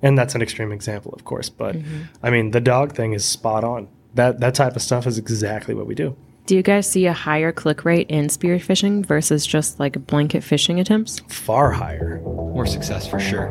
And 0.00 0.16
that's 0.16 0.34
an 0.34 0.42
extreme 0.42 0.72
example, 0.72 1.12
of 1.12 1.24
course. 1.24 1.48
But 1.48 1.76
mm-hmm. 1.76 2.02
I 2.22 2.30
mean, 2.30 2.52
the 2.52 2.60
dog 2.60 2.94
thing 2.94 3.12
is 3.12 3.24
spot 3.24 3.64
on. 3.64 3.88
That 4.14 4.40
that 4.40 4.54
type 4.54 4.76
of 4.76 4.82
stuff 4.82 5.06
is 5.06 5.18
exactly 5.18 5.74
what 5.74 5.86
we 5.86 5.94
do. 5.94 6.16
Do 6.46 6.56
you 6.56 6.62
guys 6.62 6.86
see 6.86 7.04
a 7.04 7.12
higher 7.12 7.52
click 7.52 7.84
rate 7.84 8.08
in 8.08 8.30
spear 8.30 8.56
phishing 8.56 9.04
versus 9.04 9.46
just 9.46 9.78
like 9.78 10.06
blanket 10.06 10.42
phishing 10.42 10.80
attempts? 10.80 11.20
Far 11.28 11.70
higher. 11.72 12.20
More 12.22 12.64
success 12.64 13.06
for 13.06 13.20
sure. 13.20 13.48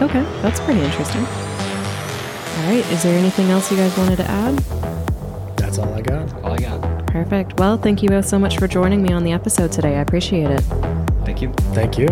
Okay, 0.00 0.22
that's 0.40 0.60
pretty 0.60 0.80
interesting. 0.80 1.22
All 1.24 2.70
right, 2.70 2.84
is 2.92 3.02
there 3.02 3.18
anything 3.18 3.50
else 3.50 3.70
you 3.72 3.76
guys 3.76 3.96
wanted 3.98 4.16
to 4.16 4.30
add? 4.30 4.56
That's 5.56 5.78
all 5.78 5.92
I 5.92 6.00
got. 6.00 6.32
All 6.44 6.52
I 6.52 6.58
got. 6.58 7.06
Perfect. 7.08 7.58
Well, 7.58 7.76
thank 7.76 8.02
you 8.02 8.08
both 8.08 8.26
so 8.26 8.38
much 8.38 8.58
for 8.58 8.68
joining 8.68 9.02
me 9.02 9.12
on 9.12 9.24
the 9.24 9.32
episode 9.32 9.72
today. 9.72 9.96
I 9.96 10.00
appreciate 10.00 10.50
it. 10.50 10.60
Thank 11.24 11.42
you. 11.42 11.52
Thank 11.72 11.98
you. 11.98 12.08